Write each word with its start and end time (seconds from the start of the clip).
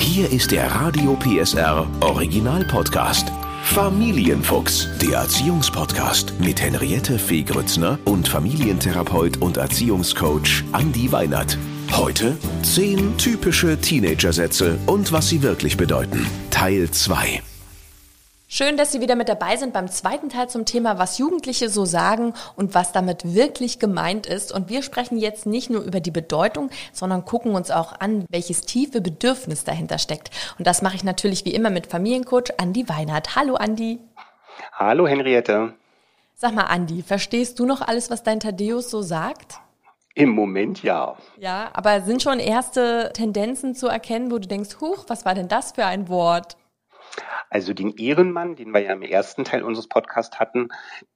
Hier 0.00 0.32
ist 0.32 0.50
der 0.50 0.66
Radio 0.74 1.14
PSR 1.14 1.86
Original 2.00 2.64
Podcast. 2.64 3.30
Familienfuchs, 3.64 4.88
der 5.00 5.18
Erziehungspodcast 5.18 6.40
mit 6.40 6.60
Henriette 6.60 7.18
Fee 7.18 7.42
Grützner 7.42 7.98
und 8.06 8.26
Familientherapeut 8.26 9.36
und 9.42 9.58
Erziehungscoach 9.58 10.64
Andi 10.72 11.12
Weinert. 11.12 11.56
Heute 11.92 12.36
10 12.62 13.18
typische 13.18 13.78
Teenagersätze 13.78 14.78
und 14.86 15.12
was 15.12 15.28
sie 15.28 15.42
wirklich 15.42 15.76
bedeuten. 15.76 16.26
Teil 16.50 16.90
2. 16.90 17.42
Schön, 18.52 18.76
dass 18.76 18.90
Sie 18.90 19.00
wieder 19.00 19.14
mit 19.14 19.28
dabei 19.28 19.54
sind 19.54 19.72
beim 19.72 19.86
zweiten 19.86 20.28
Teil 20.28 20.50
zum 20.50 20.64
Thema, 20.64 20.98
was 20.98 21.18
Jugendliche 21.18 21.68
so 21.68 21.84
sagen 21.84 22.34
und 22.56 22.74
was 22.74 22.90
damit 22.90 23.32
wirklich 23.32 23.78
gemeint 23.78 24.26
ist. 24.26 24.50
Und 24.50 24.68
wir 24.68 24.82
sprechen 24.82 25.18
jetzt 25.18 25.46
nicht 25.46 25.70
nur 25.70 25.82
über 25.82 26.00
die 26.00 26.10
Bedeutung, 26.10 26.68
sondern 26.92 27.24
gucken 27.24 27.54
uns 27.54 27.70
auch 27.70 28.00
an, 28.00 28.24
welches 28.28 28.62
tiefe 28.62 29.00
Bedürfnis 29.00 29.62
dahinter 29.62 29.98
steckt. 29.98 30.30
Und 30.58 30.66
das 30.66 30.82
mache 30.82 30.96
ich 30.96 31.04
natürlich 31.04 31.44
wie 31.44 31.54
immer 31.54 31.70
mit 31.70 31.86
Familiencoach 31.86 32.58
Andi 32.58 32.88
Weinert. 32.88 33.36
Hallo 33.36 33.54
Andi. 33.54 34.00
Hallo 34.72 35.06
Henriette. 35.06 35.74
Sag 36.34 36.52
mal 36.52 36.64
Andi, 36.64 37.04
verstehst 37.04 37.56
du 37.60 37.66
noch 37.66 37.82
alles, 37.82 38.10
was 38.10 38.24
dein 38.24 38.40
Thaddeus 38.40 38.90
so 38.90 39.00
sagt? 39.00 39.60
Im 40.16 40.30
Moment 40.30 40.82
ja. 40.82 41.16
Ja, 41.38 41.70
aber 41.72 42.00
sind 42.00 42.20
schon 42.20 42.40
erste 42.40 43.12
Tendenzen 43.14 43.76
zu 43.76 43.86
erkennen, 43.86 44.32
wo 44.32 44.38
du 44.38 44.48
denkst, 44.48 44.80
huch, 44.80 45.04
was 45.06 45.24
war 45.24 45.36
denn 45.36 45.46
das 45.46 45.70
für 45.70 45.86
ein 45.86 46.08
Wort? 46.08 46.56
Also 47.48 47.74
den 47.74 47.96
Ehrenmann, 47.96 48.54
den 48.54 48.72
wir 48.72 48.80
ja 48.80 48.92
im 48.92 49.02
ersten 49.02 49.44
Teil 49.44 49.64
unseres 49.64 49.88
Podcasts 49.88 50.38
hatten, 50.38 50.68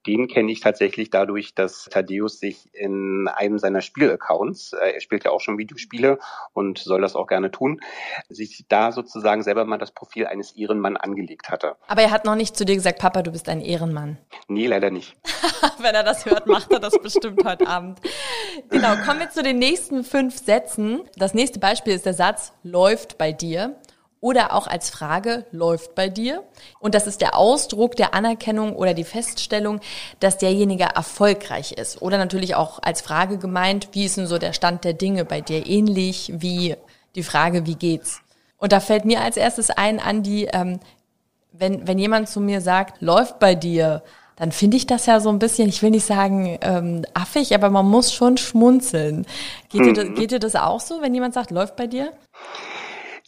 den 0.06 0.26
kenne 0.26 0.50
ich 0.50 0.60
tatsächlich 0.60 1.10
dadurch, 1.10 1.54
dass 1.54 1.84
Thaddeus 1.84 2.40
sich 2.40 2.68
in 2.74 3.28
einem 3.28 3.58
seiner 3.58 3.80
Spielaccounts, 3.80 4.72
äh, 4.72 4.94
er 4.94 5.00
spielt 5.00 5.24
ja 5.24 5.30
auch 5.30 5.40
schon 5.40 5.58
Videospiele 5.58 6.18
und 6.52 6.78
soll 6.78 7.00
das 7.00 7.14
auch 7.14 7.28
gerne 7.28 7.50
tun, 7.50 7.80
sich 8.28 8.64
da 8.68 8.92
sozusagen 8.92 9.42
selber 9.42 9.64
mal 9.64 9.78
das 9.78 9.92
Profil 9.92 10.26
eines 10.26 10.52
Ehrenmann 10.56 10.96
angelegt 10.96 11.50
hatte. 11.50 11.76
Aber 11.86 12.02
er 12.02 12.10
hat 12.10 12.24
noch 12.24 12.34
nicht 12.34 12.56
zu 12.56 12.64
dir 12.64 12.74
gesagt, 12.74 12.98
Papa, 12.98 13.23
du 13.23 13.30
bist 13.30 13.48
ein 13.48 13.60
Ehrenmann. 13.60 14.18
Nee, 14.48 14.66
leider 14.66 14.90
nicht. 14.90 15.16
Wenn 15.79 15.95
er 15.95 16.02
das 16.02 16.26
hört, 16.26 16.46
macht 16.46 16.73
er 16.73 16.80
das 16.80 16.98
bestimmt 16.98 17.45
heute 17.45 17.66
Abend. 17.66 18.01
Genau, 18.70 18.96
kommen 19.04 19.20
wir 19.20 19.30
zu 19.30 19.42
den 19.42 19.58
nächsten 19.58 20.04
fünf 20.04 20.38
Sätzen. 20.38 21.02
Das 21.16 21.34
nächste 21.34 21.58
Beispiel 21.58 21.95
ist 21.95 22.06
der 22.06 22.14
Satz, 22.14 22.52
läuft 22.62 23.18
bei 23.18 23.32
dir 23.32 23.76
oder 24.24 24.54
auch 24.54 24.66
als 24.66 24.88
Frage 24.88 25.44
läuft 25.52 25.94
bei 25.94 26.08
dir. 26.08 26.42
Und 26.80 26.94
das 26.94 27.06
ist 27.06 27.20
der 27.20 27.36
Ausdruck 27.36 27.94
der 27.94 28.14
Anerkennung 28.14 28.74
oder 28.74 28.94
die 28.94 29.04
Feststellung, 29.04 29.80
dass 30.18 30.38
derjenige 30.38 30.84
erfolgreich 30.84 31.72
ist. 31.72 32.00
Oder 32.00 32.16
natürlich 32.16 32.54
auch 32.54 32.78
als 32.82 33.02
Frage 33.02 33.36
gemeint, 33.36 33.90
wie 33.92 34.06
ist 34.06 34.16
denn 34.16 34.26
so 34.26 34.38
der 34.38 34.54
Stand 34.54 34.84
der 34.84 34.95
Dinge 34.95 35.26
bei 35.26 35.42
dir? 35.42 35.66
Ähnlich 35.66 36.32
wie 36.36 36.74
die 37.14 37.22
Frage, 37.22 37.66
wie 37.66 37.74
geht's? 37.74 38.22
Und 38.56 38.72
da 38.72 38.80
fällt 38.80 39.04
mir 39.04 39.20
als 39.20 39.36
erstes 39.36 39.68
ein, 39.68 40.00
Andi, 40.00 40.48
ähm, 40.54 40.80
wenn, 41.52 41.86
wenn 41.86 41.98
jemand 41.98 42.30
zu 42.30 42.40
mir 42.40 42.62
sagt, 42.62 43.02
läuft 43.02 43.38
bei 43.40 43.54
dir, 43.54 44.02
dann 44.36 44.52
finde 44.52 44.78
ich 44.78 44.86
das 44.86 45.04
ja 45.04 45.20
so 45.20 45.28
ein 45.28 45.38
bisschen, 45.38 45.68
ich 45.68 45.82
will 45.82 45.90
nicht 45.90 46.06
sagen 46.06 46.58
ähm, 46.62 47.04
affig, 47.12 47.54
aber 47.54 47.68
man 47.68 47.86
muss 47.86 48.14
schon 48.14 48.38
schmunzeln. 48.38 49.26
Geht, 49.68 49.82
mhm. 49.82 49.84
dir 49.84 49.92
das, 49.92 50.14
geht 50.14 50.30
dir 50.30 50.38
das 50.38 50.56
auch 50.56 50.80
so, 50.80 51.02
wenn 51.02 51.12
jemand 51.12 51.34
sagt, 51.34 51.50
läuft 51.50 51.76
bei 51.76 51.86
dir? 51.86 52.10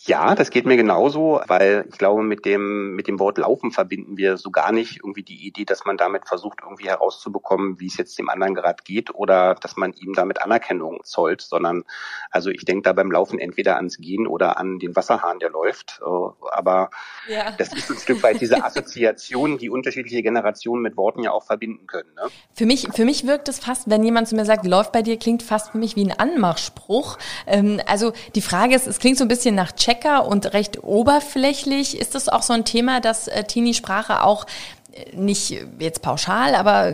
Ja, 0.06 0.36
das 0.36 0.50
geht 0.50 0.66
mir 0.66 0.76
genauso, 0.76 1.40
weil 1.48 1.84
ich 1.88 1.98
glaube, 1.98 2.22
mit 2.22 2.44
dem, 2.44 2.94
mit 2.94 3.08
dem 3.08 3.18
Wort 3.18 3.38
Laufen 3.38 3.72
verbinden 3.72 4.16
wir 4.16 4.36
so 4.36 4.52
gar 4.52 4.70
nicht 4.70 4.98
irgendwie 5.02 5.24
die 5.24 5.46
Idee, 5.46 5.64
dass 5.64 5.84
man 5.84 5.96
damit 5.96 6.28
versucht, 6.28 6.60
irgendwie 6.62 6.88
herauszubekommen, 6.88 7.80
wie 7.80 7.88
es 7.88 7.96
jetzt 7.96 8.16
dem 8.16 8.28
anderen 8.28 8.54
gerade 8.54 8.84
geht 8.84 9.12
oder 9.12 9.56
dass 9.56 9.76
man 9.76 9.92
ihm 9.94 10.14
damit 10.14 10.40
Anerkennung 10.40 11.00
zollt, 11.02 11.40
sondern 11.40 11.82
also 12.30 12.50
ich 12.50 12.64
denke 12.64 12.82
da 12.82 12.92
beim 12.92 13.10
Laufen 13.10 13.40
entweder 13.40 13.76
ans 13.76 13.96
Gehen 13.96 14.28
oder 14.28 14.58
an 14.58 14.78
den 14.78 14.94
Wasserhahn, 14.94 15.40
der 15.40 15.50
läuft. 15.50 16.00
Äh, 16.00 16.06
aber 16.52 16.90
ja. 17.28 17.50
das 17.58 17.72
ist 17.72 17.90
ein 17.90 17.98
Stück 17.98 18.22
weit 18.22 18.40
diese 18.40 18.62
Assoziation, 18.64 19.58
die 19.58 19.70
unterschiedliche 19.70 20.22
Generationen 20.22 20.82
mit 20.82 20.96
Worten 20.96 21.24
ja 21.24 21.32
auch 21.32 21.42
verbinden 21.42 21.88
können. 21.88 22.14
Ne? 22.14 22.28
Für 22.54 22.66
mich, 22.66 22.86
für 22.94 23.04
mich 23.04 23.26
wirkt 23.26 23.48
es 23.48 23.58
fast, 23.58 23.90
wenn 23.90 24.04
jemand 24.04 24.28
zu 24.28 24.36
mir 24.36 24.44
sagt, 24.44 24.66
läuft 24.66 24.92
bei 24.92 25.02
dir, 25.02 25.18
klingt 25.18 25.42
fast 25.42 25.72
für 25.72 25.78
mich 25.78 25.96
wie 25.96 26.04
ein 26.04 26.16
Anmachspruch. 26.16 27.18
Ähm, 27.48 27.80
also 27.86 28.12
die 28.36 28.40
Frage 28.40 28.76
ist, 28.76 28.86
es 28.86 29.00
klingt 29.00 29.18
so 29.18 29.24
ein 29.24 29.28
bisschen 29.28 29.56
nach 29.56 29.72
Check 29.72 29.95
Checker 29.96 30.26
und 30.26 30.52
recht 30.52 30.82
oberflächlich. 30.82 31.98
Ist 31.98 32.14
das 32.14 32.28
auch 32.28 32.42
so 32.42 32.52
ein 32.52 32.64
Thema, 32.64 33.00
dass 33.00 33.28
äh, 33.28 33.44
Teenie-Sprache 33.44 34.22
auch 34.22 34.46
äh, 34.92 35.16
nicht 35.16 35.54
jetzt 35.78 36.02
pauschal, 36.02 36.54
aber 36.54 36.92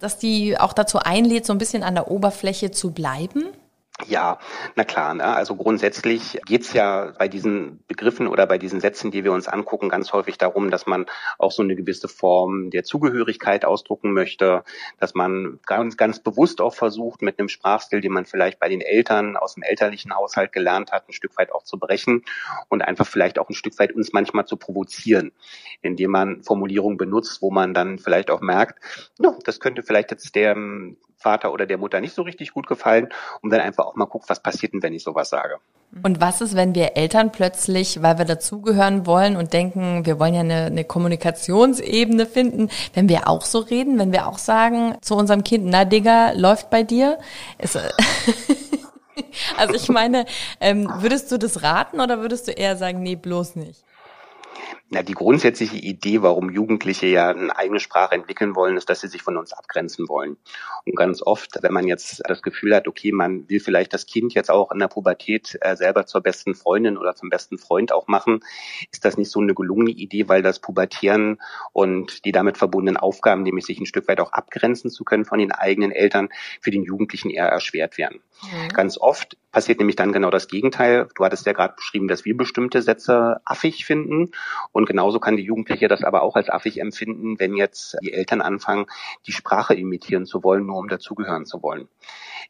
dass 0.00 0.18
die 0.18 0.58
auch 0.58 0.72
dazu 0.72 0.98
einlädt, 0.98 1.46
so 1.46 1.52
ein 1.52 1.58
bisschen 1.58 1.82
an 1.82 1.94
der 1.94 2.10
Oberfläche 2.10 2.70
zu 2.70 2.92
bleiben? 2.92 3.44
Ja, 4.08 4.40
na 4.74 4.82
klar. 4.82 5.14
Ne? 5.14 5.24
Also 5.24 5.54
grundsätzlich 5.54 6.40
geht's 6.46 6.72
ja 6.72 7.12
bei 7.16 7.28
diesen 7.28 7.84
Begriffen 7.86 8.26
oder 8.26 8.44
bei 8.44 8.58
diesen 8.58 8.80
Sätzen, 8.80 9.12
die 9.12 9.22
wir 9.22 9.32
uns 9.32 9.46
angucken, 9.46 9.88
ganz 9.88 10.12
häufig 10.12 10.36
darum, 10.36 10.72
dass 10.72 10.86
man 10.86 11.06
auch 11.38 11.52
so 11.52 11.62
eine 11.62 11.76
gewisse 11.76 12.08
Form 12.08 12.70
der 12.70 12.82
Zugehörigkeit 12.82 13.64
ausdrucken 13.64 14.12
möchte, 14.12 14.64
dass 14.98 15.14
man 15.14 15.60
ganz, 15.64 15.96
ganz 15.96 16.18
bewusst 16.18 16.60
auch 16.60 16.74
versucht, 16.74 17.22
mit 17.22 17.38
einem 17.38 17.48
Sprachstil, 17.48 18.00
den 18.00 18.12
man 18.12 18.26
vielleicht 18.26 18.58
bei 18.58 18.68
den 18.68 18.80
Eltern 18.80 19.36
aus 19.36 19.54
dem 19.54 19.62
elterlichen 19.62 20.12
Haushalt 20.12 20.52
gelernt 20.52 20.90
hat, 20.90 21.08
ein 21.08 21.12
Stück 21.12 21.38
weit 21.38 21.52
auch 21.52 21.62
zu 21.62 21.78
brechen 21.78 22.24
und 22.68 22.82
einfach 22.82 23.06
vielleicht 23.06 23.38
auch 23.38 23.48
ein 23.48 23.54
Stück 23.54 23.78
weit 23.78 23.92
uns 23.92 24.12
manchmal 24.12 24.44
zu 24.44 24.56
provozieren, 24.56 25.30
indem 25.82 26.10
man 26.10 26.42
Formulierungen 26.42 26.98
benutzt, 26.98 27.40
wo 27.42 27.52
man 27.52 27.74
dann 27.74 28.00
vielleicht 28.00 28.32
auch 28.32 28.40
merkt, 28.40 28.80
no, 29.18 29.38
das 29.44 29.60
könnte 29.60 29.84
vielleicht 29.84 30.10
jetzt 30.10 30.34
der 30.34 30.56
Vater 31.24 31.52
oder 31.52 31.66
der 31.66 31.78
Mutter 31.78 32.00
nicht 32.00 32.14
so 32.14 32.22
richtig 32.22 32.52
gut 32.52 32.66
gefallen 32.66 33.08
und 33.40 33.50
dann 33.50 33.60
einfach 33.60 33.86
auch 33.86 33.96
mal 33.96 34.04
guckt, 34.04 34.28
was 34.28 34.40
passiert 34.40 34.74
denn, 34.74 34.82
wenn 34.82 34.92
ich 34.92 35.02
sowas 35.02 35.30
sage. 35.30 35.56
Und 36.02 36.20
was 36.20 36.40
ist, 36.40 36.54
wenn 36.54 36.74
wir 36.74 36.96
Eltern 36.96 37.32
plötzlich, 37.32 38.02
weil 38.02 38.18
wir 38.18 38.24
dazugehören 38.24 39.06
wollen 39.06 39.36
und 39.36 39.52
denken, 39.52 40.04
wir 40.04 40.18
wollen 40.18 40.34
ja 40.34 40.40
eine, 40.40 40.64
eine 40.66 40.84
Kommunikationsebene 40.84 42.26
finden, 42.26 42.68
wenn 42.94 43.08
wir 43.08 43.28
auch 43.28 43.42
so 43.42 43.60
reden, 43.60 43.98
wenn 43.98 44.12
wir 44.12 44.26
auch 44.26 44.38
sagen 44.38 44.96
zu 45.00 45.14
unserem 45.14 45.44
Kind, 45.44 45.64
na 45.66 45.84
Digga, 45.84 46.32
läuft 46.32 46.68
bei 46.70 46.82
dir? 46.82 47.18
Ist, 47.58 47.78
also 49.56 49.74
ich 49.74 49.88
meine, 49.88 50.26
ähm, 50.60 50.90
würdest 50.98 51.32
du 51.32 51.38
das 51.38 51.62
raten 51.62 52.00
oder 52.00 52.20
würdest 52.20 52.48
du 52.48 52.52
eher 52.52 52.76
sagen, 52.76 53.02
nee, 53.02 53.16
bloß 53.16 53.56
nicht? 53.56 53.84
Na, 54.94 55.02
die 55.02 55.14
grundsätzliche 55.14 55.76
Idee, 55.76 56.22
warum 56.22 56.50
Jugendliche 56.50 57.06
ja 57.08 57.30
eine 57.30 57.56
eigene 57.56 57.80
Sprache 57.80 58.14
entwickeln 58.14 58.54
wollen, 58.54 58.76
ist, 58.76 58.88
dass 58.88 59.00
sie 59.00 59.08
sich 59.08 59.22
von 59.22 59.36
uns 59.36 59.52
abgrenzen 59.52 60.08
wollen. 60.08 60.36
Und 60.86 60.94
ganz 60.94 61.20
oft, 61.20 61.60
wenn 61.62 61.72
man 61.72 61.88
jetzt 61.88 62.22
das 62.28 62.42
Gefühl 62.42 62.76
hat, 62.76 62.86
okay, 62.86 63.10
man 63.10 63.48
will 63.48 63.58
vielleicht 63.58 63.92
das 63.92 64.06
Kind 64.06 64.34
jetzt 64.34 64.52
auch 64.52 64.70
in 64.70 64.78
der 64.78 64.86
Pubertät 64.86 65.58
äh, 65.62 65.74
selber 65.74 66.06
zur 66.06 66.20
besten 66.20 66.54
Freundin 66.54 66.96
oder 66.96 67.16
zum 67.16 67.28
besten 67.28 67.58
Freund 67.58 67.90
auch 67.90 68.06
machen, 68.06 68.38
ist 68.92 69.04
das 69.04 69.18
nicht 69.18 69.32
so 69.32 69.40
eine 69.40 69.52
gelungene 69.52 69.90
Idee, 69.90 70.28
weil 70.28 70.42
das 70.42 70.60
Pubertieren 70.60 71.40
und 71.72 72.24
die 72.24 72.30
damit 72.30 72.56
verbundenen 72.56 72.96
Aufgaben, 72.96 73.42
nämlich 73.42 73.66
sich 73.66 73.80
ein 73.80 73.86
Stück 73.86 74.06
weit 74.06 74.20
auch 74.20 74.32
abgrenzen 74.32 74.90
zu 74.90 75.02
können 75.02 75.24
von 75.24 75.40
den 75.40 75.50
eigenen 75.50 75.90
Eltern, 75.90 76.28
für 76.60 76.70
den 76.70 76.84
Jugendlichen 76.84 77.30
eher 77.30 77.48
erschwert 77.48 77.98
werden. 77.98 78.20
Mhm. 78.42 78.68
Ganz 78.68 78.98
oft 78.98 79.36
passiert 79.52 79.78
nämlich 79.78 79.96
dann 79.96 80.12
genau 80.12 80.30
das 80.30 80.48
Gegenteil. 80.48 81.08
Du 81.14 81.24
hattest 81.24 81.46
ja 81.46 81.52
gerade 81.52 81.74
beschrieben, 81.76 82.08
dass 82.08 82.24
wir 82.24 82.36
bestimmte 82.36 82.82
Sätze 82.82 83.40
affig 83.44 83.84
finden 83.84 84.32
und 84.72 84.86
genauso 84.86 85.20
kann 85.20 85.36
die 85.36 85.44
Jugendliche 85.44 85.88
das 85.88 86.02
aber 86.02 86.22
auch 86.22 86.36
als 86.36 86.50
affig 86.50 86.80
empfinden, 86.80 87.38
wenn 87.38 87.54
jetzt 87.54 87.96
die 88.02 88.12
Eltern 88.12 88.40
anfangen, 88.40 88.86
die 89.26 89.32
Sprache 89.32 89.74
imitieren 89.74 90.26
zu 90.26 90.42
wollen, 90.42 90.66
nur 90.66 90.78
um 90.78 90.88
dazugehören 90.88 91.46
zu 91.46 91.62
wollen. 91.62 91.88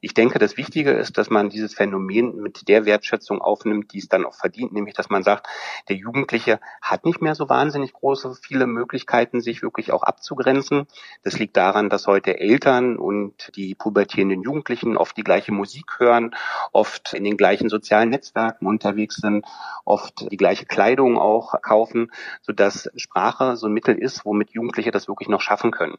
Ich 0.00 0.14
denke, 0.14 0.38
das 0.38 0.56
Wichtige 0.56 0.90
ist, 0.90 1.18
dass 1.18 1.30
man 1.30 1.50
dieses 1.50 1.74
Phänomen 1.74 2.36
mit 2.36 2.68
der 2.68 2.84
Wertschätzung 2.84 3.40
aufnimmt, 3.40 3.92
die 3.92 3.98
es 3.98 4.08
dann 4.08 4.24
auch 4.24 4.34
verdient, 4.34 4.72
nämlich 4.72 4.94
dass 4.94 5.10
man 5.10 5.22
sagt, 5.22 5.46
der 5.88 5.96
Jugendliche 5.96 6.60
hat 6.80 7.04
nicht 7.04 7.22
mehr 7.22 7.34
so 7.34 7.48
wahnsinnig 7.48 7.92
große, 7.92 8.34
viele 8.42 8.66
Möglichkeiten, 8.66 9.40
sich 9.40 9.62
wirklich 9.62 9.92
auch 9.92 10.02
abzugrenzen. 10.02 10.86
Das 11.22 11.38
liegt 11.38 11.56
daran, 11.56 11.90
dass 11.90 12.06
heute 12.06 12.38
Eltern 12.38 12.96
und 12.96 13.52
die 13.56 13.74
pubertierenden 13.74 14.42
Jugendlichen 14.42 14.96
oft 14.96 15.16
die 15.16 15.24
gleiche 15.24 15.52
Musik 15.52 15.73
hören, 15.98 16.34
oft 16.72 17.14
in 17.14 17.24
den 17.24 17.36
gleichen 17.36 17.68
sozialen 17.68 18.10
Netzwerken 18.10 18.66
unterwegs 18.66 19.16
sind, 19.16 19.44
oft 19.84 20.30
die 20.30 20.36
gleiche 20.36 20.66
Kleidung 20.66 21.18
auch 21.18 21.60
kaufen, 21.62 22.12
sodass 22.42 22.90
Sprache 22.96 23.56
so 23.56 23.66
ein 23.66 23.72
Mittel 23.72 23.96
ist, 23.96 24.24
womit 24.24 24.50
Jugendliche 24.50 24.90
das 24.90 25.08
wirklich 25.08 25.28
noch 25.28 25.40
schaffen 25.40 25.70
können. 25.70 25.96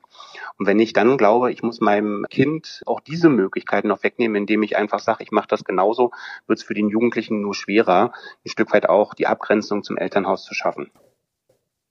Und 0.57 0.67
wenn 0.67 0.79
ich 0.79 0.93
dann 0.93 1.17
glaube, 1.17 1.51
ich 1.51 1.63
muss 1.63 1.81
meinem 1.81 2.25
Kind 2.29 2.83
auch 2.85 2.99
diese 2.99 3.29
Möglichkeiten 3.29 3.87
noch 3.87 4.03
wegnehmen, 4.03 4.35
indem 4.35 4.63
ich 4.63 4.77
einfach 4.77 4.99
sage, 4.99 5.23
ich 5.23 5.31
mache 5.31 5.47
das 5.47 5.63
genauso, 5.63 6.11
wird 6.47 6.59
es 6.59 6.65
für 6.65 6.73
den 6.73 6.89
Jugendlichen 6.89 7.41
nur 7.41 7.53
schwerer, 7.53 8.13
ein 8.45 8.49
Stück 8.49 8.73
weit 8.73 8.87
auch 8.87 9.13
die 9.13 9.27
Abgrenzung 9.27 9.83
zum 9.83 9.97
Elternhaus 9.97 10.45
zu 10.45 10.53
schaffen. 10.53 10.91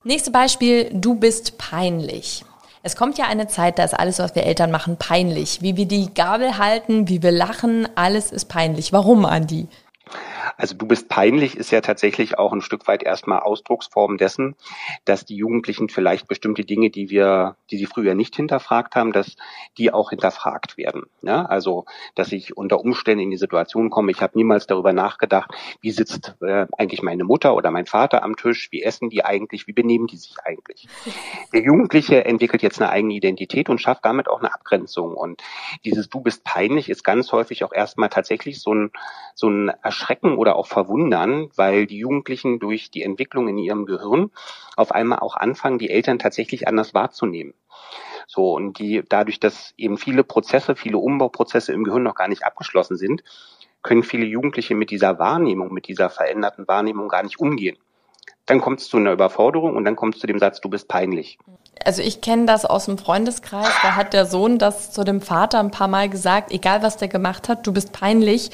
Nächstes 0.03 0.33
Beispiel, 0.33 0.91
du 0.93 1.15
bist 1.15 1.57
peinlich. 1.57 2.45
Es 2.87 2.97
kommt 2.97 3.17
ja 3.17 3.25
eine 3.25 3.47
Zeit, 3.47 3.79
da 3.79 3.85
ist 3.85 3.95
alles, 3.95 4.19
was 4.19 4.35
wir 4.35 4.45
Eltern 4.45 4.71
machen, 4.71 4.99
peinlich. 4.99 5.63
Wie 5.63 5.79
wir 5.79 5.87
die 5.87 6.13
Gabel 6.13 6.59
halten, 6.59 7.09
wie 7.09 7.23
wir 7.23 7.33
lachen, 7.33 7.89
alles 7.95 8.31
ist 8.31 8.45
peinlich. 8.45 8.93
Warum, 8.93 9.25
Andi? 9.25 9.69
Also 10.57 10.75
du 10.75 10.87
bist 10.87 11.09
peinlich 11.09 11.57
ist 11.57 11.71
ja 11.71 11.81
tatsächlich 11.81 12.39
auch 12.39 12.53
ein 12.53 12.61
Stück 12.61 12.87
weit 12.89 13.03
erstmal 13.03 13.41
Ausdrucksform 13.41 14.19
dessen, 14.19 14.57
dass 15.05 15.25
die 15.25 15.37
Jugendlichen 15.37 15.89
vielleicht 15.89 16.29
bestimmte 16.29 16.65
Dinge, 16.65 16.91
die 16.91 17.11
wir, 17.11 17.57
die 17.71 17.79
sie 17.79 17.87
früher 17.87 18.15
nicht 18.15 18.37
hinterfragt 18.37 18.95
haben, 18.95 19.13
dass 19.13 19.37
die 19.79 19.93
auch 19.93 20.11
hinterfragt 20.11 20.77
werden. 20.77 21.05
Ja, 21.23 21.45
also 21.45 21.85
dass 22.15 22.33
ich 22.33 22.57
unter 22.57 22.81
Umständen 22.81 23.25
in 23.25 23.31
die 23.31 23.37
Situation 23.37 23.91
komme, 23.91 24.13
ich 24.13 24.21
habe 24.21 24.37
niemals 24.37 24.67
darüber 24.67 24.93
nachgedacht, 24.93 25.51
wie 25.81 25.91
sitzt 25.91 26.37
äh, 26.41 26.67
eigentlich 26.77 27.03
meine 27.03 27.25
Mutter 27.25 27.55
oder 27.55 27.71
mein 27.71 27.87
Vater 27.87 28.23
am 28.23 28.37
Tisch, 28.37 28.69
wie 28.71 28.83
essen 28.83 29.11
die 29.11 29.25
eigentlich, 29.25 29.67
wie 29.67 29.73
benehmen 29.73 30.07
die 30.07 30.17
sich 30.17 30.37
eigentlich. 30.45 30.89
Der 31.53 31.63
Jugendliche 31.63 32.25
entwickelt 32.25 32.63
jetzt 32.63 32.81
eine 32.81 32.91
eigene 32.91 33.15
Identität 33.15 33.69
und 33.69 33.81
schafft 33.81 34.05
damit 34.05 34.29
auch 34.29 34.41
eine 34.41 34.53
Abgrenzung. 34.53 35.15
Und 35.15 35.43
dieses 35.85 36.09
Du 36.09 36.21
bist 36.21 36.45
peinlich 36.45 36.89
ist 36.89 37.03
ganz 37.05 37.33
häufig 37.33 37.65
auch 37.65 37.73
erstmal 37.73 38.09
tatsächlich 38.09 38.61
so 38.61 38.75
ein, 38.75 38.91
so 39.35 39.49
ein 39.49 39.73
Erschrecken 39.83 40.37
oder 40.45 40.57
auch 40.57 40.67
Verwundern, 40.67 41.49
weil 41.57 41.87
die 41.87 41.97
Jugendlichen 41.97 42.59
durch 42.59 42.91
die 42.91 43.03
Entwicklung 43.03 43.49
in 43.49 43.57
ihrem 43.57 43.87
Gehirn 43.87 44.31
auf 44.77 44.93
einmal 44.93 45.21
auch 45.21 45.37
anfangen, 45.37 45.79
die 45.79 45.89
Eltern 45.89 46.19
tatsächlich 46.19 46.69
anders 46.69 46.93
wahrzunehmen. 46.93 47.55
So, 48.27 48.53
und 48.53 48.79
die, 48.79 49.03
dadurch, 49.09 49.41
dass 49.41 49.73
eben 49.79 49.97
viele 49.97 50.23
Prozesse, 50.23 50.77
viele 50.77 50.99
Umbauprozesse 50.99 51.73
im 51.73 51.85
Gehirn 51.85 52.03
noch 52.03 52.15
gar 52.15 52.29
nicht 52.29 52.45
abgeschlossen 52.45 52.99
sind, 52.99 53.25
können 53.83 54.03
viele 54.03 54.27
Jugendliche 54.27 54.75
mit 54.75 54.91
dieser 54.91 55.19
Wahrnehmung, 55.19 55.73
mit 55.73 55.89
dieser 55.89 56.11
veränderten 56.11 56.69
Wahrnehmung 56.69 57.09
gar 57.09 57.23
nicht 57.23 57.41
umgehen. 57.41 57.79
Dann 58.45 58.61
kommt 58.61 58.81
es 58.81 58.89
zu 58.89 58.99
einer 58.99 59.13
Überforderung 59.13 59.75
und 59.75 59.87
dann 59.87 59.97
kommt 59.97 60.17
es 60.17 60.21
zu 60.21 60.27
dem 60.27 60.39
Satz, 60.39 60.61
du 60.61 60.69
bist 60.69 60.89
peinlich. 60.89 61.39
Also 61.83 62.03
ich 62.03 62.21
kenne 62.21 62.45
das 62.45 62.67
aus 62.67 62.85
dem 62.85 62.99
Freundeskreis, 62.99 63.73
da 63.83 63.97
hat 63.97 64.13
der 64.13 64.27
Sohn 64.27 64.59
das 64.59 64.93
zu 64.93 65.05
dem 65.05 65.23
Vater 65.23 65.61
ein 65.61 65.71
paar 65.71 65.89
Mal 65.89 66.11
gesagt, 66.11 66.53
egal 66.53 66.83
was 66.83 66.99
der 66.99 67.09
gemacht 67.09 67.49
hat, 67.49 67.67
du 67.67 67.73
bist 67.73 67.93
peinlich. 67.93 68.51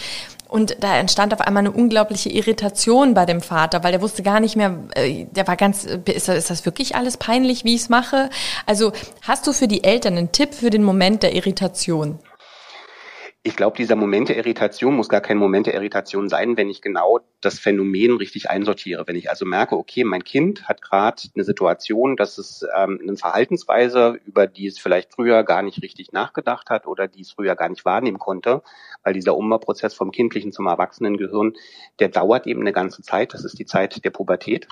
Und 0.50 0.76
da 0.80 0.96
entstand 0.96 1.32
auf 1.32 1.40
einmal 1.40 1.60
eine 1.60 1.70
unglaubliche 1.70 2.28
Irritation 2.28 3.14
bei 3.14 3.24
dem 3.24 3.40
Vater, 3.40 3.84
weil 3.84 3.92
der 3.92 4.02
wusste 4.02 4.24
gar 4.24 4.40
nicht 4.40 4.56
mehr, 4.56 4.76
äh, 4.94 5.26
der 5.30 5.46
war 5.46 5.56
ganz, 5.56 5.84
ist 5.84 6.28
das, 6.28 6.36
ist 6.36 6.50
das 6.50 6.64
wirklich 6.66 6.96
alles 6.96 7.16
peinlich, 7.16 7.64
wie 7.64 7.76
ich 7.76 7.82
es 7.82 7.88
mache? 7.88 8.30
Also 8.66 8.92
hast 9.22 9.46
du 9.46 9.52
für 9.52 9.68
die 9.68 9.84
Eltern 9.84 10.16
einen 10.16 10.32
Tipp 10.32 10.54
für 10.54 10.70
den 10.70 10.82
Moment 10.82 11.22
der 11.22 11.34
Irritation? 11.34 12.18
Ich 13.42 13.56
glaube, 13.56 13.74
dieser 13.78 13.96
Moment 13.96 14.28
der 14.28 14.36
Irritation 14.36 14.94
muss 14.94 15.08
gar 15.08 15.22
kein 15.22 15.38
Moment 15.38 15.66
der 15.66 15.72
Irritation 15.72 16.28
sein, 16.28 16.58
wenn 16.58 16.68
ich 16.68 16.82
genau 16.82 17.20
das 17.40 17.58
Phänomen 17.58 18.18
richtig 18.18 18.50
einsortiere. 18.50 19.06
Wenn 19.06 19.16
ich 19.16 19.30
also 19.30 19.46
merke, 19.46 19.78
okay, 19.78 20.04
mein 20.04 20.24
Kind 20.24 20.68
hat 20.68 20.82
gerade 20.82 21.22
eine 21.34 21.44
Situation, 21.44 22.18
dass 22.18 22.36
es 22.36 22.66
ähm, 22.76 22.98
eine 23.02 23.16
Verhaltensweise, 23.16 24.20
über 24.26 24.46
die 24.46 24.66
es 24.66 24.78
vielleicht 24.78 25.14
früher 25.14 25.42
gar 25.42 25.62
nicht 25.62 25.82
richtig 25.82 26.12
nachgedacht 26.12 26.68
hat 26.68 26.86
oder 26.86 27.08
die 27.08 27.22
es 27.22 27.32
früher 27.32 27.56
gar 27.56 27.70
nicht 27.70 27.86
wahrnehmen 27.86 28.18
konnte, 28.18 28.62
weil 29.04 29.14
dieser 29.14 29.34
Umbauprozess 29.34 29.94
vom 29.94 30.10
kindlichen 30.10 30.52
zum 30.52 30.66
Erwachsenengehirn, 30.66 31.54
der 31.98 32.10
dauert 32.10 32.46
eben 32.46 32.60
eine 32.60 32.72
ganze 32.72 33.00
Zeit. 33.00 33.32
Das 33.32 33.46
ist 33.46 33.58
die 33.58 33.64
Zeit 33.64 34.04
der 34.04 34.10
Pubertät 34.10 34.68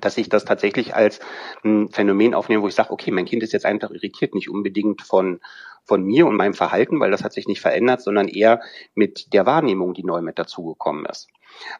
dass 0.00 0.16
ich 0.18 0.28
das 0.28 0.44
tatsächlich 0.44 0.94
als 0.94 1.20
ein 1.64 1.88
Phänomen 1.90 2.34
aufnehme, 2.34 2.62
wo 2.62 2.68
ich 2.68 2.74
sage, 2.74 2.90
okay, 2.90 3.10
mein 3.10 3.26
Kind 3.26 3.42
ist 3.42 3.52
jetzt 3.52 3.66
einfach 3.66 3.90
irritiert, 3.90 4.34
nicht 4.34 4.50
unbedingt 4.50 5.02
von, 5.02 5.40
von 5.84 6.02
mir 6.02 6.26
und 6.26 6.36
meinem 6.36 6.54
Verhalten, 6.54 7.00
weil 7.00 7.10
das 7.10 7.24
hat 7.24 7.32
sich 7.32 7.48
nicht 7.48 7.60
verändert, 7.60 8.02
sondern 8.02 8.28
eher 8.28 8.60
mit 8.94 9.32
der 9.32 9.46
Wahrnehmung, 9.46 9.94
die 9.94 10.04
neu 10.04 10.20
mit 10.22 10.38
dazugekommen 10.38 11.06
ist. 11.06 11.28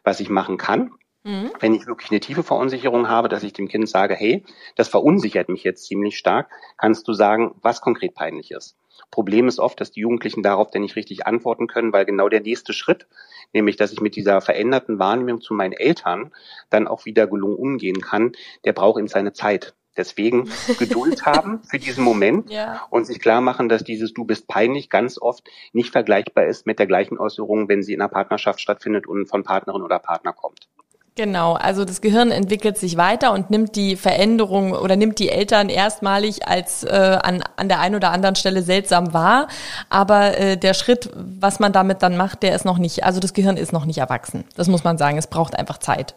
Was 0.03 0.19
ich 0.19 0.29
machen 0.29 0.57
kann, 0.57 0.91
mhm. 1.23 1.51
wenn 1.59 1.73
ich 1.73 1.87
wirklich 1.87 2.11
eine 2.11 2.19
tiefe 2.19 2.43
Verunsicherung 2.43 3.09
habe, 3.09 3.29
dass 3.29 3.43
ich 3.43 3.53
dem 3.53 3.67
Kind 3.67 3.87
sage, 3.87 4.15
hey, 4.15 4.43
das 4.75 4.87
verunsichert 4.87 5.49
mich 5.49 5.63
jetzt 5.63 5.85
ziemlich 5.85 6.17
stark, 6.17 6.49
kannst 6.77 7.07
du 7.07 7.13
sagen, 7.13 7.55
was 7.61 7.81
konkret 7.81 8.15
peinlich 8.15 8.51
ist. 8.51 8.78
Problem 9.11 9.47
ist 9.47 9.59
oft, 9.59 9.79
dass 9.81 9.91
die 9.91 10.01
Jugendlichen 10.01 10.43
darauf 10.43 10.71
dann 10.71 10.81
nicht 10.81 10.95
richtig 10.95 11.25
antworten 11.25 11.67
können, 11.67 11.93
weil 11.93 12.05
genau 12.05 12.29
der 12.29 12.41
nächste 12.41 12.73
Schritt, 12.73 13.07
nämlich 13.53 13.75
dass 13.75 13.91
ich 13.91 14.01
mit 14.01 14.15
dieser 14.15 14.41
veränderten 14.41 14.99
Wahrnehmung 14.99 15.41
zu 15.41 15.53
meinen 15.53 15.73
Eltern 15.73 16.31
dann 16.69 16.87
auch 16.87 17.05
wieder 17.05 17.27
gelungen 17.27 17.55
umgehen 17.55 18.01
kann, 18.01 18.33
der 18.65 18.73
braucht 18.73 18.99
eben 18.99 19.07
seine 19.07 19.33
Zeit. 19.33 19.73
Deswegen 19.97 20.49
Geduld 20.79 21.25
haben 21.25 21.61
für 21.63 21.79
diesen 21.79 22.03
Moment 22.03 22.49
ja. 22.49 22.87
und 22.89 23.05
sich 23.05 23.19
klar 23.19 23.41
machen, 23.41 23.67
dass 23.67 23.83
dieses 23.83 24.13
Du 24.13 24.23
bist 24.23 24.47
peinlich 24.47 24.89
ganz 24.89 25.19
oft 25.19 25.49
nicht 25.73 25.91
vergleichbar 25.91 26.45
ist 26.45 26.65
mit 26.65 26.79
der 26.79 26.87
gleichen 26.87 27.17
Äußerung, 27.17 27.67
wenn 27.67 27.83
sie 27.83 27.93
in 27.93 28.01
einer 28.01 28.09
Partnerschaft 28.09 28.61
stattfindet 28.61 29.07
und 29.07 29.27
von 29.27 29.43
Partnerin 29.43 29.81
oder 29.81 29.99
Partner 29.99 30.31
kommt. 30.31 30.69
Genau, 31.19 31.55
also 31.55 31.83
das 31.83 31.99
Gehirn 31.99 32.31
entwickelt 32.31 32.77
sich 32.77 32.95
weiter 32.95 33.33
und 33.33 33.49
nimmt 33.49 33.75
die 33.75 33.97
Veränderung 33.97 34.71
oder 34.71 34.95
nimmt 34.95 35.19
die 35.19 35.27
Eltern 35.27 35.67
erstmalig 35.67 36.47
als 36.47 36.85
äh, 36.85 37.19
an, 37.21 37.43
an 37.57 37.67
der 37.67 37.81
einen 37.81 37.95
oder 37.95 38.11
anderen 38.11 38.37
Stelle 38.37 38.61
seltsam 38.61 39.13
wahr. 39.13 39.49
Aber 39.89 40.37
äh, 40.37 40.55
der 40.55 40.73
Schritt, 40.73 41.09
was 41.13 41.59
man 41.59 41.73
damit 41.73 42.03
dann 42.03 42.15
macht, 42.15 42.41
der 42.41 42.55
ist 42.55 42.63
noch 42.63 42.77
nicht, 42.77 43.03
also 43.03 43.19
das 43.19 43.33
Gehirn 43.33 43.57
ist 43.57 43.73
noch 43.73 43.83
nicht 43.83 43.97
erwachsen. 43.97 44.45
Das 44.55 44.69
muss 44.69 44.85
man 44.85 44.97
sagen. 44.97 45.17
Es 45.17 45.27
braucht 45.27 45.59
einfach 45.59 45.79
Zeit. 45.79 46.15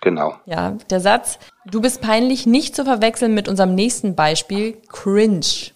Genau. 0.00 0.34
Ja, 0.46 0.78
der 0.90 0.98
Satz, 0.98 1.38
du 1.64 1.80
bist 1.80 2.00
peinlich 2.00 2.44
nicht 2.44 2.74
zu 2.74 2.82
verwechseln 2.82 3.34
mit 3.34 3.46
unserem 3.46 3.76
nächsten 3.76 4.16
Beispiel, 4.16 4.76
cringe. 4.88 5.70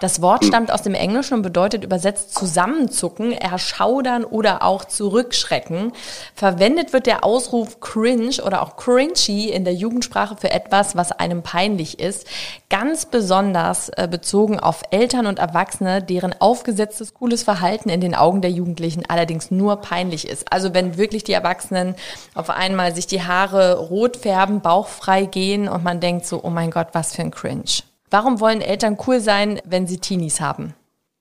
Das 0.00 0.20
Wort 0.20 0.44
stammt 0.44 0.70
aus 0.70 0.82
dem 0.82 0.94
Englischen 0.94 1.34
und 1.34 1.42
bedeutet 1.42 1.84
übersetzt 1.84 2.34
zusammenzucken, 2.34 3.32
erschaudern 3.32 4.24
oder 4.24 4.62
auch 4.62 4.84
zurückschrecken. 4.84 5.92
Verwendet 6.34 6.92
wird 6.92 7.06
der 7.06 7.24
Ausruf 7.24 7.80
cringe 7.80 8.42
oder 8.44 8.62
auch 8.62 8.76
cringy 8.76 9.48
in 9.48 9.64
der 9.64 9.74
Jugendsprache 9.74 10.36
für 10.36 10.50
etwas, 10.50 10.94
was 10.94 11.12
einem 11.12 11.42
peinlich 11.42 11.98
ist. 11.98 12.26
Ganz 12.68 13.06
besonders 13.06 13.88
äh, 13.90 14.08
bezogen 14.10 14.60
auf 14.60 14.82
Eltern 14.90 15.26
und 15.26 15.38
Erwachsene, 15.38 16.02
deren 16.02 16.34
aufgesetztes 16.38 17.14
cooles 17.14 17.42
Verhalten 17.42 17.88
in 17.88 18.00
den 18.00 18.14
Augen 18.14 18.42
der 18.42 18.50
Jugendlichen 18.50 19.04
allerdings 19.08 19.50
nur 19.50 19.76
peinlich 19.76 20.28
ist. 20.28 20.52
Also 20.52 20.74
wenn 20.74 20.98
wirklich 20.98 21.24
die 21.24 21.32
Erwachsenen 21.32 21.94
auf 22.34 22.50
einmal 22.50 22.94
sich 22.94 23.06
die 23.06 23.22
Haare 23.22 23.78
rot 23.78 24.18
färben, 24.18 24.60
bauchfrei 24.60 25.24
gehen 25.24 25.68
und 25.68 25.82
man 25.82 26.00
denkt 26.00 26.26
so, 26.26 26.40
oh 26.42 26.50
mein 26.50 26.70
Gott, 26.70 26.88
was 26.92 27.14
für 27.14 27.22
ein 27.22 27.30
Cringe. 27.30 27.91
Warum 28.12 28.40
wollen 28.40 28.60
Eltern 28.60 28.98
cool 29.06 29.20
sein, 29.20 29.58
wenn 29.64 29.86
sie 29.86 29.96
Teenies 29.96 30.38
haben? 30.38 30.74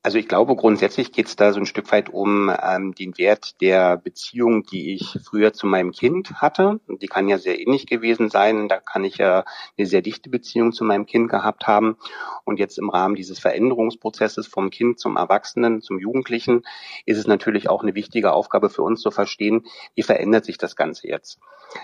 Also 0.04 0.18
ich 0.18 0.28
glaube, 0.28 0.56
grundsätzlich 0.56 1.12
geht 1.12 1.28
es 1.28 1.36
da 1.36 1.54
so 1.54 1.60
ein 1.60 1.68
Stück 1.68 1.92
weit 1.92 2.10
um 2.10 2.52
ähm, 2.64 2.96
den 2.96 3.16
Wert 3.20 3.62
der 3.62 3.98
Beziehung, 3.98 4.64
die 4.64 4.96
ich 4.96 5.20
früher 5.24 5.54
zu 5.54 5.68
meinem 5.68 5.92
Kind 5.92 6.42
hatte. 6.42 6.80
Die 6.88 7.06
kann 7.06 7.30
ja 7.30 7.38
sehr 7.38 7.60
ähnlich 7.60 7.86
gewesen 7.86 8.32
sein. 8.32 8.68
Da 8.68 8.80
kann 8.80 9.04
ich 9.04 9.18
ja 9.18 9.46
eine 9.78 9.86
sehr 9.86 10.02
dichte 10.02 10.32
Beziehung 10.32 10.74
zu 10.74 10.86
meinem 10.86 11.06
Kind 11.06 11.30
gehabt 11.30 11.68
haben. 11.68 11.98
Und 12.46 12.58
jetzt 12.58 12.80
im 12.80 12.90
Rahmen 12.90 13.14
dieses 13.14 13.38
Veränderungsprozesses 13.38 14.48
vom 14.48 14.72
Kind 14.72 15.00
zum 15.00 15.18
Erwachsenen, 15.18 15.82
zum 15.82 16.00
Jugendlichen, 16.00 16.64
ist 17.06 17.20
es 17.20 17.28
natürlich 17.28 17.70
auch 17.70 17.84
eine 17.84 17.94
wichtige 17.94 18.34
Aufgabe 18.34 18.72
für 18.72 18.82
uns 18.82 19.02
zu 19.02 19.12
verstehen, 19.12 19.68
wie 19.94 20.02
verändert 20.04 20.46
sich 20.46 20.58
das 20.58 20.76
Ganze 20.76 21.10
jetzt. 21.10 21.40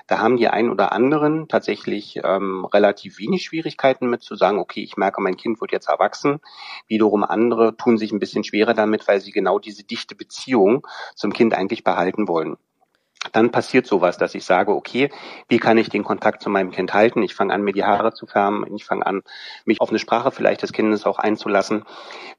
Da 0.07 0.19
haben 0.19 0.37
die 0.37 0.47
einen 0.47 0.69
oder 0.69 0.91
anderen 0.91 1.47
tatsächlich 1.47 2.19
ähm, 2.23 2.65
relativ 2.65 3.19
wenig 3.19 3.43
Schwierigkeiten 3.43 4.09
mit 4.09 4.21
zu 4.21 4.35
sagen, 4.35 4.59
okay, 4.59 4.81
ich 4.81 4.97
merke, 4.97 5.21
mein 5.21 5.37
Kind 5.37 5.61
wird 5.61 5.71
jetzt 5.71 5.87
erwachsen. 5.87 6.39
Wiederum 6.87 7.23
andere 7.23 7.77
tun 7.77 7.97
sich 7.97 8.06
sich 8.07 8.13
ein 8.13 8.19
bisschen 8.19 8.43
schwerer 8.43 8.73
damit, 8.73 9.07
weil 9.07 9.21
sie 9.21 9.31
genau 9.31 9.59
diese 9.59 9.83
dichte 9.83 10.15
Beziehung 10.15 10.87
zum 11.15 11.33
Kind 11.33 11.53
eigentlich 11.53 11.83
behalten 11.83 12.27
wollen 12.27 12.57
dann 13.31 13.51
passiert 13.51 13.87
sowas, 13.87 14.17
dass 14.17 14.35
ich 14.35 14.45
sage, 14.45 14.73
okay, 14.73 15.09
wie 15.47 15.59
kann 15.59 15.77
ich 15.77 15.89
den 15.89 16.03
Kontakt 16.03 16.41
zu 16.41 16.49
meinem 16.49 16.71
Kind 16.71 16.93
halten? 16.93 17.23
Ich 17.23 17.35
fange 17.35 17.53
an, 17.53 17.63
mir 17.63 17.73
die 17.73 17.83
Haare 17.83 18.13
zu 18.13 18.25
färben, 18.25 18.65
ich 18.75 18.85
fange 18.85 19.05
an, 19.05 19.23
mich 19.65 19.81
auf 19.81 19.89
eine 19.89 19.99
Sprache 19.99 20.31
vielleicht 20.31 20.61
des 20.61 20.73
Kindes 20.73 21.05
auch 21.05 21.19
einzulassen. 21.19 21.85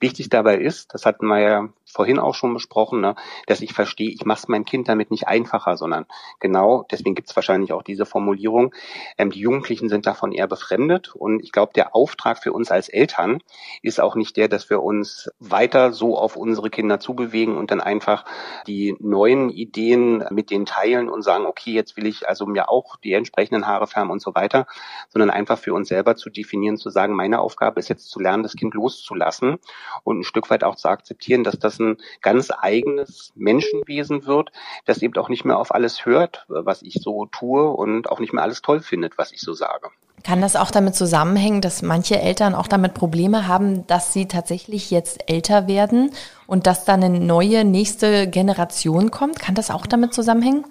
Wichtig 0.01 0.29
dabei 0.29 0.57
ist, 0.57 0.95
das 0.95 1.07
hatten 1.07 1.27
wir 1.27 1.41
ja 1.41 1.69
vorhin 1.91 2.19
auch 2.19 2.35
schon 2.35 2.55
besprochen, 2.55 3.01
ne, 3.01 3.15
dass 3.47 3.61
ich 3.61 3.73
verstehe, 3.73 4.11
ich 4.11 4.25
mache 4.25 4.41
es 4.41 4.49
meinem 4.49 4.65
Kind 4.65 4.89
damit 4.89 5.11
nicht 5.11 5.27
einfacher, 5.27 5.77
sondern 5.77 6.07
genau, 6.39 6.85
deswegen 6.91 7.15
gibt 7.15 7.31
es 7.31 7.37
wahrscheinlich 7.37 7.73
auch 7.73 7.83
diese 7.83 8.07
Formulierung, 8.07 8.75
ähm, 9.17 9.31
die 9.31 9.41
Jugendlichen 9.41 9.89
sind 9.89 10.07
davon 10.07 10.33
eher 10.33 10.47
befremdet 10.47 11.15
und 11.15 11.43
ich 11.43 11.53
glaube, 11.53 11.73
der 11.75 11.95
Auftrag 11.95 12.43
für 12.43 12.53
uns 12.53 12.71
als 12.71 12.89
Eltern 12.89 13.43
ist 13.83 14.01
auch 14.01 14.15
nicht 14.15 14.37
der, 14.37 14.49
dass 14.49 14.71
wir 14.71 14.83
uns 14.83 15.31
weiter 15.39 15.93
so 15.93 16.17
auf 16.17 16.37
unsere 16.37 16.71
Kinder 16.71 17.01
zubewegen 17.01 17.57
und 17.57 17.71
dann 17.71 17.81
einfach 17.81 18.25
die 18.67 18.97
neuen 19.01 19.51
Ideen 19.51 20.25
mit 20.31 20.51
den 20.51 20.67
teilen 20.79 21.09
und 21.09 21.23
sagen, 21.23 21.47
okay, 21.47 21.73
jetzt 21.73 21.97
will 21.97 22.07
ich 22.07 22.29
also 22.29 22.47
mir 22.47 22.69
auch 22.69 22.97
die 22.97 23.13
entsprechenden 23.13 23.67
Haare 23.67 23.87
färben 23.87 24.11
und 24.11 24.21
so 24.21 24.35
weiter, 24.35 24.67
sondern 25.09 25.31
einfach 25.31 25.59
für 25.59 25.75
uns 25.75 25.89
selber 25.89 26.17
zu 26.17 26.31
definieren, 26.31 26.77
zu 26.77 26.91
sagen, 26.91 27.15
meine 27.15 27.41
Aufgabe 27.41 27.81
ist 27.81 27.89
jetzt 27.89 28.11
zu 28.11 28.21
lernen, 28.21 28.43
das 28.43 28.55
Kind 28.55 28.75
loszulassen 28.75 29.59
und 30.05 30.21
ein 30.21 30.25
Stück 30.25 30.51
weit 30.51 30.65
auch 30.65 30.77
zu 30.77 30.89
akzeptieren, 30.89 31.45
dass 31.45 31.59
das 31.59 31.79
ein 31.79 31.97
ganz 32.23 32.51
eigenes 32.51 33.33
Menschenwesen 33.35 34.27
wird, 34.27 34.53
das 34.85 35.03
eben 35.03 35.17
auch 35.17 35.29
nicht 35.29 35.45
mehr 35.45 35.59
auf 35.59 35.75
alles 35.75 36.07
hört, 36.07 36.45
was 36.49 36.83
ich 36.83 36.95
so 36.95 37.27
tue 37.27 37.69
und 37.69 38.09
auch 38.11 38.21
nicht 38.21 38.33
mehr 38.33 38.43
alles 38.43 38.63
toll 38.63 38.81
findet, 38.81 39.19
was 39.19 39.33
ich 39.33 39.41
so 39.41 39.53
sage. 39.53 39.91
Kann 40.25 40.41
das 40.41 40.57
auch 40.57 40.71
damit 40.71 40.95
zusammenhängen, 40.95 41.61
dass 41.61 41.83
manche 41.83 42.21
Eltern 42.21 42.55
auch 42.55 42.67
damit 42.67 42.95
Probleme 42.95 43.47
haben, 43.47 43.87
dass 43.87 44.13
sie 44.13 44.27
tatsächlich 44.27 44.91
jetzt 44.91 45.31
älter 45.31 45.67
werden 45.69 46.11
und 46.47 46.67
dass 46.67 46.85
dann 46.85 47.03
eine 47.03 47.21
neue 47.21 47.65
nächste 47.65 48.29
Generation 48.29 49.11
kommt? 49.11 49.39
Kann 49.39 49.55
das 49.55 49.71
auch 49.71 49.87
damit 49.87 50.15
zusammenhängen? 50.15 50.65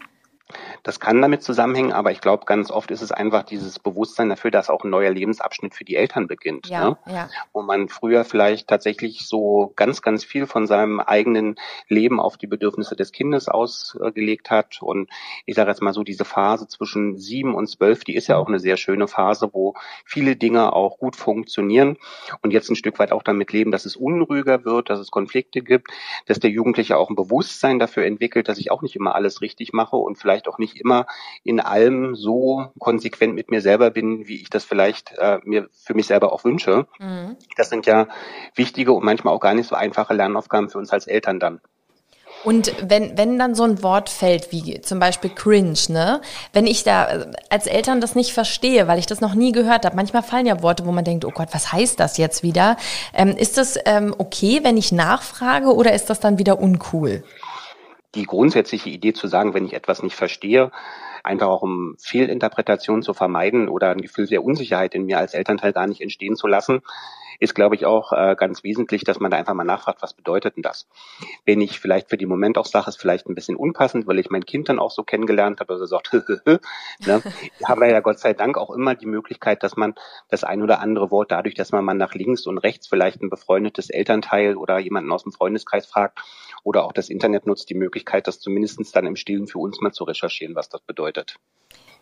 Das 0.84 1.00
kann 1.00 1.22
damit 1.22 1.44
zusammenhängen, 1.44 1.92
aber 1.92 2.12
ich 2.12 2.22
glaube, 2.22 2.46
ganz 2.46 2.72
oft 2.72 2.92
ist 2.92 3.02
es 3.02 3.12
einfach 3.12 3.44
dieses 3.44 3.80
Bewusstsein 3.80 4.30
dafür, 4.30 4.52
dass 4.52 4.70
auch 4.70 4.84
ein 4.84 4.90
neuer 4.90 5.12
Lebensabschnitt 5.12 5.76
für 5.76 5.84
die 5.84 5.96
Eltern 5.96 6.28
beginnt. 6.28 6.68
Ja, 6.68 6.90
ne? 6.90 6.98
ja. 7.08 7.30
Wo 7.52 7.62
man 7.62 7.90
früher 7.90 8.24
vielleicht 8.24 8.70
tatsächlich 8.70 9.28
so 9.28 9.74
ganz, 9.76 10.02
ganz 10.02 10.24
viel 10.24 10.48
von 10.48 10.66
seinem 10.66 11.02
eigenen 11.02 11.56
Leben 11.90 12.20
auf 12.20 12.38
die 12.38 12.48
Bedürfnisse 12.48 12.96
des 12.96 13.12
Kindes 13.12 13.50
ausgelegt 13.50 14.50
hat. 14.50 14.82
Und 14.82 15.10
ich 15.46 15.56
sage 15.56 15.70
jetzt 15.70 15.82
mal 15.82 15.94
so, 15.94 16.04
diese 16.04 16.26
Phase 16.26 16.68
zwischen 16.68 17.18
sieben 17.18 17.54
und 17.54 17.68
zwölf, 17.68 18.04
die 18.06 18.16
ist 18.16 18.28
ja 18.28 18.38
auch 18.38 18.48
eine 18.48 18.60
sehr 18.60 18.78
schöne 18.78 19.08
Phase, 19.08 19.50
wo 19.52 19.74
viele 20.06 20.36
Dinge 20.38 20.74
auch 20.74 20.98
gut 20.98 21.16
funktionieren 21.16 21.98
und 22.42 22.52
jetzt 22.52 22.70
ein 22.70 22.76
Stück 22.76 23.00
weit 23.00 23.12
auch 23.12 23.24
damit 23.24 23.52
leben, 23.52 23.72
dass 23.72 23.86
es 23.86 23.96
unruhiger 23.96 24.64
wird, 24.64 24.90
dass 24.90 25.00
es 25.00 25.12
Konflikte 25.12 25.62
gibt, 25.62 25.92
dass 26.26 26.40
der 26.40 26.52
Jugendliche 26.52 26.98
auch 26.98 27.10
ein 27.10 27.16
Bewusstsein 27.16 27.80
dafür 27.80 28.06
entwickelt, 28.06 28.48
dass 28.48 28.60
ich 28.60 28.72
auch 28.72 28.82
nicht 28.82 28.96
immer 28.96 29.16
alles 29.16 29.42
richtig 29.42 29.74
mache 29.74 29.98
und 29.98 30.18
vielleicht 30.18 30.37
auch 30.46 30.58
nicht 30.58 30.76
immer 30.76 31.06
in 31.44 31.62
allem 31.62 32.16
so 32.16 32.68
konsequent 32.80 33.34
mit 33.34 33.50
mir 33.50 33.62
selber 33.62 33.90
bin, 33.90 34.28
wie 34.28 34.42
ich 34.42 34.50
das 34.50 34.66
vielleicht 34.66 35.14
äh, 35.18 35.40
mir 35.44 35.70
für 35.72 35.94
mich 35.94 36.08
selber 36.08 36.34
auch 36.34 36.44
wünsche. 36.44 36.86
Mhm. 37.00 37.38
Das 37.56 37.70
sind 37.70 37.86
ja 37.86 38.08
wichtige 38.56 38.92
und 38.92 39.06
manchmal 39.06 39.34
auch 39.34 39.40
gar 39.40 39.54
nicht 39.54 39.68
so 39.68 39.76
einfache 39.76 40.14
Lernaufgaben 40.14 40.70
für 40.70 40.78
uns 40.78 40.92
als 40.92 41.08
Eltern 41.08 41.40
dann. 41.40 41.62
Und 42.44 42.72
wenn, 42.82 43.18
wenn 43.18 43.40
dann 43.40 43.56
so 43.56 43.64
ein 43.64 43.82
Wort 43.84 44.10
fällt, 44.10 44.52
wie 44.52 44.80
zum 44.82 45.00
Beispiel 45.00 45.30
cringe, 45.30 45.78
ne? 45.90 46.22
Wenn 46.54 46.68
ich 46.68 46.84
da 46.84 47.08
äh, 47.10 47.32
als 47.50 47.68
Eltern 47.68 48.00
das 48.00 48.16
nicht 48.16 48.32
verstehe, 48.32 48.88
weil 48.88 49.00
ich 49.00 49.06
das 49.06 49.22
noch 49.22 49.34
nie 49.34 49.52
gehört 49.52 49.86
habe, 49.86 49.96
manchmal 49.96 50.24
fallen 50.24 50.46
ja 50.46 50.62
Worte, 50.62 50.86
wo 50.86 50.92
man 50.92 51.04
denkt, 51.04 51.26
oh 51.26 51.32
Gott, 51.32 51.50
was 51.52 51.72
heißt 51.72 52.00
das 52.00 52.18
jetzt 52.18 52.44
wieder? 52.44 52.78
Ähm, 53.14 53.36
ist 53.36 53.58
das 53.58 53.80
ähm, 53.86 54.14
okay, 54.18 54.60
wenn 54.64 54.78
ich 54.78 54.92
nachfrage 54.92 55.74
oder 55.74 55.94
ist 55.94 56.10
das 56.10 56.20
dann 56.20 56.38
wieder 56.38 56.60
uncool? 56.60 57.24
Die 58.18 58.26
grundsätzliche 58.26 58.90
Idee 58.90 59.14
zu 59.14 59.28
sagen, 59.28 59.54
wenn 59.54 59.66
ich 59.66 59.74
etwas 59.74 60.02
nicht 60.02 60.16
verstehe, 60.16 60.72
einfach 61.24 61.48
auch 61.48 61.62
um 61.62 61.96
Fehlinterpretationen 62.00 63.04
zu 63.04 63.14
vermeiden 63.14 63.70
oder 63.70 63.92
ein 63.92 64.02
Gefühl 64.02 64.28
der 64.28 64.44
Unsicherheit 64.44 64.96
in 64.96 65.06
mir 65.06 65.20
als 65.20 65.34
Elternteil 65.34 65.72
gar 65.72 65.88
nicht 65.88 66.02
entstehen 66.02 66.36
zu 66.36 66.48
lassen, 66.48 66.82
ist, 67.40 67.54
glaube 67.54 67.76
ich, 67.76 67.86
auch 67.86 68.14
äh, 68.14 68.36
ganz 68.36 68.64
wesentlich, 68.64 69.04
dass 69.04 69.20
man 69.20 69.30
da 69.30 69.38
einfach 69.38 69.54
mal 69.54 69.64
nachfragt, 69.64 70.02
was 70.02 70.14
bedeutet 70.14 70.56
denn 70.56 70.64
das? 70.64 70.88
Wenn 71.46 71.62
ich 71.62 71.80
vielleicht 71.80 72.10
für 72.10 72.18
die 72.18 72.26
Moment 72.26 72.58
auch 72.58 72.66
sage, 72.66 72.90
ist 72.90 73.00
vielleicht 73.00 73.28
ein 73.28 73.36
bisschen 73.36 73.56
unpassend, 73.56 74.08
weil 74.08 74.18
ich 74.18 74.32
mein 74.32 74.46
Kind 74.46 74.70
dann 74.70 74.80
auch 74.80 74.90
so 74.90 75.04
kennengelernt 75.04 75.60
habe, 75.60 75.74
also 75.74 75.86
sagt, 75.86 76.14
ne, 76.46 76.60
haben 77.64 77.82
wir 77.82 77.92
ja 77.92 78.00
Gott 78.00 78.18
sei 78.20 78.34
Dank 78.34 78.58
auch 78.58 78.72
immer 78.72 78.96
die 78.96 79.06
Möglichkeit, 79.06 79.62
dass 79.62 79.78
man 79.78 79.94
das 80.30 80.44
ein 80.44 80.64
oder 80.64 80.80
andere 80.80 81.12
Wort 81.12 81.32
dadurch, 81.32 81.54
dass 81.54 81.72
man 81.72 81.86
mal 81.86 81.94
nach 81.94 82.16
links 82.16 82.48
und 82.48 82.58
rechts 82.58 82.88
vielleicht 82.88 83.22
ein 83.22 83.30
befreundetes 83.30 83.92
Elternteil 83.92 84.56
oder 84.58 84.80
jemanden 84.80 85.12
aus 85.12 85.24
dem 85.24 85.32
Freundeskreis 85.32 85.86
fragt 85.86 86.20
oder 86.64 86.84
auch 86.86 86.92
das 86.92 87.10
Internet 87.10 87.48
nutzt, 87.48 87.70
die 87.70 87.76
Möglichkeit, 87.76 88.28
das 88.28 88.40
zumindestens 88.40 88.92
dann 88.92 89.06
im 89.06 89.16
Stillen 89.16 89.48
für 89.48 89.60
uns 89.60 89.82
mal 89.82 89.92
zu 89.92 90.04
recherchieren, 90.04 90.56
was 90.56 90.70
das 90.70 90.82
bedeutet. 90.82 91.38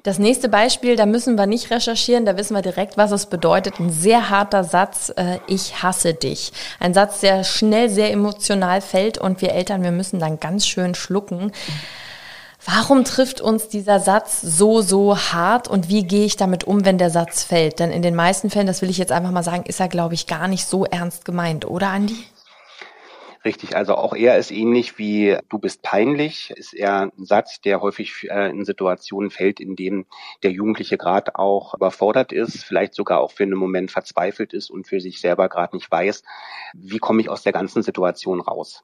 Das 0.03 0.19
nächste 0.19 0.49
Beispiel, 0.49 0.95
da 0.95 1.05
müssen 1.05 1.35
wir 1.35 1.47
nicht 1.47 1.71
recherchieren, 1.71 2.25
da 2.25 2.37
wissen 2.37 2.53
wir 2.53 2.61
direkt, 2.61 2.95
was 2.95 3.11
es 3.11 3.25
bedeutet. 3.25 3.79
Ein 3.79 3.89
sehr 3.89 4.29
harter 4.29 4.63
Satz, 4.63 5.11
äh, 5.15 5.39
ich 5.47 5.81
hasse 5.81 6.13
dich. 6.13 6.51
Ein 6.79 6.93
Satz, 6.93 7.21
der 7.21 7.43
schnell 7.43 7.89
sehr 7.89 8.11
emotional 8.11 8.81
fällt 8.81 9.17
und 9.17 9.41
wir 9.41 9.53
Eltern, 9.53 9.81
wir 9.81 9.91
müssen 9.91 10.19
dann 10.19 10.39
ganz 10.39 10.67
schön 10.67 10.93
schlucken. 10.93 11.51
Warum 12.63 13.03
trifft 13.03 13.41
uns 13.41 13.67
dieser 13.67 13.99
Satz 13.99 14.41
so, 14.41 14.81
so 14.81 15.17
hart 15.17 15.67
und 15.67 15.87
wie 15.89 16.03
gehe 16.03 16.25
ich 16.25 16.35
damit 16.35 16.63
um, 16.63 16.83
wenn 16.83 16.97
der 16.97 17.09
Satz 17.09 17.43
fällt? 17.43 17.79
Denn 17.79 17.91
in 17.91 18.01
den 18.01 18.15
meisten 18.15 18.49
Fällen, 18.49 18.67
das 18.67 18.81
will 18.81 18.89
ich 18.89 18.97
jetzt 18.97 19.11
einfach 19.11 19.31
mal 19.31 19.43
sagen, 19.43 19.65
ist 19.65 19.79
er, 19.79 19.87
glaube 19.87 20.13
ich, 20.13 20.27
gar 20.27 20.47
nicht 20.47 20.65
so 20.65 20.85
ernst 20.85 21.25
gemeint, 21.25 21.65
oder 21.65 21.89
Andi? 21.89 22.15
Richtig, 23.45 23.75
also 23.75 23.93
auch 23.93 24.15
er 24.15 24.39
ist 24.39 24.49
ähnlich 24.49 24.97
wie 24.97 25.37
du 25.49 25.59
bist 25.59 25.83
peinlich, 25.83 26.49
ist 26.49 26.73
er 26.73 27.11
ein 27.15 27.25
Satz, 27.25 27.61
der 27.61 27.79
häufig 27.79 28.27
äh, 28.27 28.49
in 28.49 28.65
Situationen 28.65 29.29
fällt, 29.29 29.59
in 29.59 29.75
denen 29.75 30.07
der 30.41 30.49
Jugendliche 30.49 30.97
gerade 30.97 31.35
auch 31.35 31.75
überfordert 31.75 32.31
ist, 32.31 32.63
vielleicht 32.63 32.95
sogar 32.95 33.21
auch 33.21 33.31
für 33.31 33.43
einen 33.43 33.53
Moment 33.53 33.91
verzweifelt 33.91 34.51
ist 34.51 34.71
und 34.71 34.87
für 34.87 34.99
sich 34.99 35.21
selber 35.21 35.47
gerade 35.47 35.75
nicht 35.75 35.91
weiß, 35.91 36.23
wie 36.73 36.97
komme 36.97 37.21
ich 37.21 37.29
aus 37.29 37.43
der 37.43 37.53
ganzen 37.53 37.83
Situation 37.83 38.41
raus. 38.41 38.83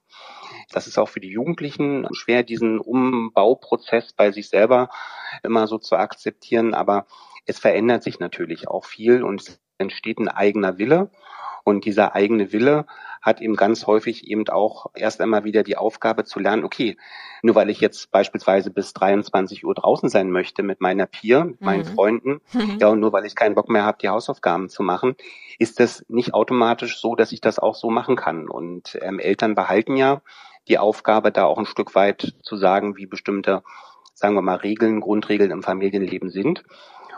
Das 0.72 0.86
ist 0.86 1.00
auch 1.00 1.10
für 1.10 1.22
die 1.22 1.32
Jugendlichen 1.32 2.08
schwer, 2.13 2.44
diesen 2.44 2.80
Umbauprozess 2.80 4.13
bei 4.13 4.32
sich 4.32 4.48
selber 4.48 4.89
immer 5.41 5.65
so 5.65 5.80
zu 5.80 5.96
akzeptieren, 5.96 6.75
aber 6.75 7.08
es 7.48 7.58
verändert 7.58 8.03
sich 8.03 8.20
natürlich 8.20 8.68
auch 8.68 8.86
viel 8.86 9.24
und 9.24 9.60
entsteht 9.82 10.20
ein 10.20 10.30
eigener 10.30 10.78
Wille 10.78 11.10
und 11.64 11.86
dieser 11.86 12.16
eigene 12.16 12.52
Wille 12.52 12.86
hat 13.22 13.40
eben 13.40 13.56
ganz 13.56 13.86
häufig 13.86 14.28
eben 14.28 14.48
auch 14.50 14.88
erst 14.96 15.22
einmal 15.22 15.44
wieder 15.44 15.62
die 15.64 15.78
Aufgabe 15.78 16.24
zu 16.24 16.40
lernen, 16.40 16.64
okay, 16.64 16.98
nur 17.44 17.56
weil 17.56 17.70
ich 17.70 17.80
jetzt 17.80 18.12
beispielsweise 18.12 18.72
bis 18.72 18.94
23 18.94 19.64
Uhr 19.64 19.76
draußen 19.76 20.10
sein 20.10 20.32
möchte 20.32 20.64
mit 20.64 20.82
meiner 20.82 21.06
Peer, 21.06 21.46
mit 21.46 21.62
meinen 21.62 21.88
mhm. 21.88 21.94
Freunden, 21.94 22.42
mhm. 22.54 22.78
ja, 22.80 22.88
und 22.88 23.00
nur 23.00 23.14
weil 23.14 23.26
ich 23.26 23.36
keinen 23.36 23.56
Bock 23.56 23.70
mehr 23.70 23.86
habe, 23.86 24.00
die 24.02 24.10
Hausaufgaben 24.10 24.70
zu 24.70 24.82
machen, 24.82 25.16
ist 25.60 25.80
das 25.80 26.04
nicht 26.10 26.34
automatisch 26.34 27.00
so, 27.00 27.16
dass 27.16 27.32
ich 27.32 27.42
das 27.42 27.60
auch 27.60 27.76
so 27.76 27.92
machen 27.92 28.16
kann. 28.16 28.50
Und 28.50 28.98
ähm, 29.02 29.20
Eltern 29.20 29.54
behalten 29.54 29.96
ja 29.96 30.22
die 30.68 30.80
Aufgabe, 30.80 31.32
da 31.32 31.46
auch 31.46 31.60
ein 31.60 31.66
Stück 31.66 31.94
weit 31.94 32.34
zu 32.42 32.58
sagen, 32.58 32.98
wie 32.98 33.06
bestimmte, 33.06 33.62
sagen 34.14 34.36
wir 34.36 34.42
mal, 34.42 34.56
Regeln, 34.56 35.00
Grundregeln 35.00 35.52
im 35.52 35.64
Familienleben 35.64 36.30
sind. 36.30 36.64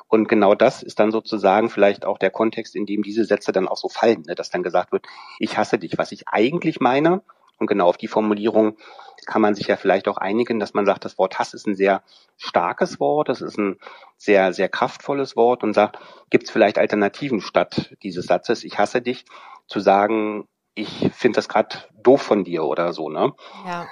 Und 0.07 0.27
genau 0.27 0.55
das 0.55 0.83
ist 0.83 0.99
dann 0.99 1.11
sozusagen 1.11 1.69
vielleicht 1.69 2.05
auch 2.05 2.17
der 2.17 2.31
Kontext, 2.31 2.75
in 2.75 2.85
dem 2.85 3.03
diese 3.03 3.25
Sätze 3.25 3.51
dann 3.51 3.67
auch 3.67 3.77
so 3.77 3.89
fallen, 3.89 4.23
ne? 4.27 4.35
dass 4.35 4.49
dann 4.49 4.63
gesagt 4.63 4.91
wird, 4.91 5.05
ich 5.39 5.57
hasse 5.57 5.79
dich. 5.79 5.97
Was 5.97 6.11
ich 6.11 6.27
eigentlich 6.27 6.79
meine, 6.79 7.21
und 7.59 7.67
genau 7.67 7.87
auf 7.87 7.97
die 7.97 8.07
Formulierung 8.07 8.77
kann 9.25 9.41
man 9.41 9.55
sich 9.55 9.67
ja 9.67 9.77
vielleicht 9.77 10.07
auch 10.07 10.17
einigen, 10.17 10.59
dass 10.59 10.73
man 10.73 10.85
sagt, 10.85 11.05
das 11.05 11.17
Wort 11.17 11.39
Hass 11.39 11.53
ist 11.53 11.65
ein 11.65 11.75
sehr 11.75 12.03
starkes 12.37 12.99
Wort, 12.99 13.29
das 13.29 13.41
ist 13.41 13.57
ein 13.57 13.79
sehr, 14.17 14.53
sehr 14.53 14.67
kraftvolles 14.67 15.35
Wort 15.35 15.63
und 15.63 15.73
sagt, 15.73 15.97
gibt 16.29 16.45
es 16.45 16.51
vielleicht 16.51 16.77
Alternativen 16.77 17.39
statt 17.39 17.95
dieses 18.03 18.25
Satzes, 18.25 18.63
ich 18.63 18.79
hasse 18.79 19.01
dich, 19.01 19.25
zu 19.67 19.79
sagen, 19.79 20.47
ich 20.75 21.09
finde 21.13 21.37
das 21.37 21.47
gerade 21.47 21.77
doof 22.01 22.21
von 22.21 22.43
dir 22.43 22.65
oder 22.65 22.91
so, 22.91 23.09
ne? 23.09 23.33
Ja. 23.65 23.87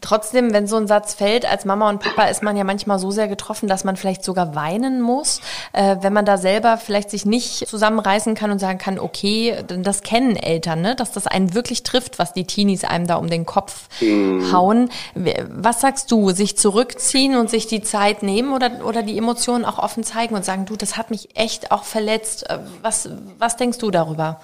Trotzdem, 0.00 0.52
wenn 0.52 0.66
so 0.66 0.76
ein 0.76 0.88
Satz 0.88 1.14
fällt, 1.14 1.48
als 1.48 1.64
Mama 1.64 1.88
und 1.88 2.00
Papa 2.00 2.24
ist 2.24 2.42
man 2.42 2.56
ja 2.56 2.64
manchmal 2.64 2.98
so 2.98 3.12
sehr 3.12 3.28
getroffen, 3.28 3.68
dass 3.68 3.84
man 3.84 3.96
vielleicht 3.96 4.24
sogar 4.24 4.56
weinen 4.56 5.00
muss, 5.00 5.40
äh, 5.72 5.96
wenn 6.00 6.12
man 6.12 6.24
da 6.24 6.36
selber 6.36 6.78
vielleicht 6.78 7.10
sich 7.10 7.24
nicht 7.24 7.68
zusammenreißen 7.68 8.34
kann 8.34 8.50
und 8.50 8.58
sagen 8.58 8.78
kann, 8.78 8.98
okay, 8.98 9.62
das 9.66 10.02
kennen 10.02 10.34
Eltern, 10.34 10.80
ne? 10.80 10.96
dass 10.96 11.12
das 11.12 11.28
einen 11.28 11.54
wirklich 11.54 11.84
trifft, 11.84 12.18
was 12.18 12.32
die 12.32 12.44
Teenies 12.44 12.82
einem 12.82 13.06
da 13.06 13.14
um 13.14 13.30
den 13.30 13.46
Kopf 13.46 13.88
mhm. 14.00 14.50
hauen. 14.52 14.90
Was 15.14 15.80
sagst 15.80 16.10
du, 16.10 16.32
sich 16.32 16.58
zurückziehen 16.58 17.36
und 17.36 17.48
sich 17.48 17.68
die 17.68 17.82
Zeit 17.82 18.24
nehmen 18.24 18.52
oder, 18.52 18.84
oder 18.84 19.04
die 19.04 19.16
Emotionen 19.16 19.64
auch 19.64 19.78
offen 19.78 20.02
zeigen 20.02 20.34
und 20.34 20.44
sagen, 20.44 20.66
du, 20.66 20.74
das 20.74 20.96
hat 20.96 21.10
mich 21.10 21.36
echt 21.36 21.70
auch 21.70 21.84
verletzt. 21.84 22.50
Äh, 22.50 22.58
was, 22.82 23.08
was 23.38 23.56
denkst 23.56 23.78
du 23.78 23.92
darüber? 23.92 24.40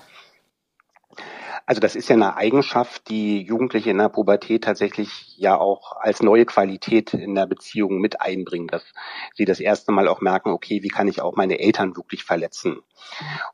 Also 1.69 1.83
das 1.83 1.97
ist 1.97 2.09
ja 2.09 2.17
eine 2.17 2.35
Eigenschaft, 2.35 3.11
die 3.11 3.43
Jugendliche 3.43 3.91
in 3.91 3.99
der 3.99 4.09
Pubertät 4.09 4.65
tatsächlich 4.65 5.37
ja 5.37 5.55
auch 5.59 5.97
als 6.01 6.23
neue 6.23 6.47
Qualität 6.47 7.13
in 7.13 7.35
der 7.35 7.47
Beziehung 7.47 8.01
mit 8.01 8.23
einbringen, 8.23 8.69
dass 8.69 8.95
sie 9.35 9.45
das 9.45 9.61
erste 9.61 9.93
Mal 9.93 10.09
auch 10.09 10.23
merken, 10.23 10.49
okay, 10.49 10.83
wie 10.83 10.89
kann 10.89 11.09
ich 11.09 11.21
auch 11.21 11.37
meine 11.37 11.59
Eltern 11.59 11.95
wirklich 11.95 12.25
verletzen? 12.25 12.79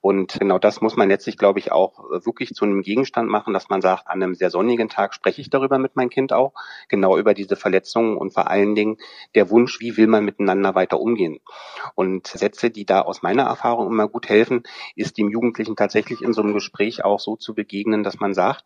Und 0.00 0.38
genau 0.38 0.58
das 0.58 0.80
muss 0.80 0.96
man 0.96 1.08
letztlich, 1.08 1.38
glaube 1.38 1.58
ich, 1.58 1.72
auch 1.72 1.98
wirklich 2.24 2.54
zu 2.54 2.64
einem 2.64 2.82
Gegenstand 2.82 3.28
machen, 3.28 3.54
dass 3.54 3.68
man 3.68 3.80
sagt, 3.80 4.06
an 4.06 4.22
einem 4.22 4.34
sehr 4.34 4.50
sonnigen 4.50 4.88
Tag 4.88 5.14
spreche 5.14 5.40
ich 5.40 5.50
darüber 5.50 5.78
mit 5.78 5.96
meinem 5.96 6.10
Kind 6.10 6.32
auch, 6.32 6.52
genau 6.88 7.16
über 7.16 7.34
diese 7.34 7.56
Verletzungen 7.56 8.16
und 8.16 8.32
vor 8.32 8.50
allen 8.50 8.74
Dingen 8.74 8.98
der 9.34 9.50
Wunsch, 9.50 9.80
wie 9.80 9.96
will 9.96 10.06
man 10.06 10.24
miteinander 10.24 10.74
weiter 10.74 11.00
umgehen? 11.00 11.40
Und 11.94 12.26
Sätze, 12.26 12.70
die 12.70 12.84
da 12.84 13.02
aus 13.02 13.22
meiner 13.22 13.44
Erfahrung 13.44 13.88
immer 13.88 14.08
gut 14.08 14.28
helfen, 14.28 14.62
ist 14.96 15.18
dem 15.18 15.30
Jugendlichen 15.30 15.76
tatsächlich 15.76 16.22
in 16.22 16.32
so 16.32 16.42
einem 16.42 16.54
Gespräch 16.54 17.04
auch 17.04 17.20
so 17.20 17.36
zu 17.36 17.54
begegnen, 17.54 18.02
dass 18.02 18.20
man 18.20 18.34
sagt, 18.34 18.64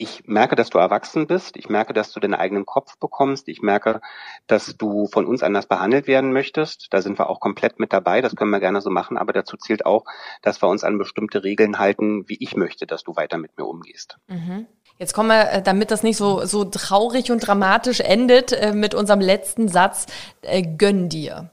ich 0.00 0.26
merke, 0.26 0.56
dass 0.56 0.70
du 0.70 0.78
erwachsen 0.78 1.26
bist, 1.26 1.58
ich 1.58 1.68
merke, 1.68 1.92
dass 1.92 2.10
du 2.10 2.20
den 2.20 2.34
eigenen 2.34 2.64
Kopf 2.64 2.96
bekommst, 2.98 3.48
ich 3.48 3.60
merke, 3.60 4.00
dass 4.46 4.74
du 4.78 5.06
von 5.06 5.26
uns 5.26 5.42
anders 5.42 5.66
behandelt 5.66 6.06
werden 6.06 6.32
möchtest. 6.32 6.86
Da 6.90 7.02
sind 7.02 7.18
wir 7.18 7.28
auch 7.28 7.38
komplett 7.38 7.78
mit 7.78 7.92
dabei, 7.92 8.22
das 8.22 8.34
können 8.34 8.50
wir 8.50 8.60
gerne 8.60 8.80
so 8.80 8.88
machen, 8.88 9.18
aber 9.18 9.34
dazu 9.34 9.58
zählt 9.58 9.84
auch, 9.84 10.06
dass 10.40 10.62
wir 10.62 10.68
uns 10.68 10.84
an 10.84 10.96
bestimmte 10.96 11.44
Regeln 11.44 11.78
halten, 11.78 12.26
wie 12.28 12.38
ich 12.40 12.56
möchte, 12.56 12.86
dass 12.86 13.04
du 13.04 13.14
weiter 13.14 13.36
mit 13.36 13.58
mir 13.58 13.66
umgehst. 13.66 14.16
Mhm. 14.28 14.66
Jetzt 14.98 15.12
kommen 15.12 15.28
wir, 15.28 15.50
äh, 15.50 15.62
damit 15.62 15.90
das 15.90 16.02
nicht 16.02 16.16
so, 16.16 16.46
so 16.46 16.64
traurig 16.64 17.30
und 17.30 17.40
dramatisch 17.40 18.00
endet, 18.00 18.52
äh, 18.52 18.72
mit 18.72 18.94
unserem 18.94 19.20
letzten 19.20 19.68
Satz, 19.68 20.06
äh, 20.40 20.62
gönn 20.62 21.10
dir. 21.10 21.50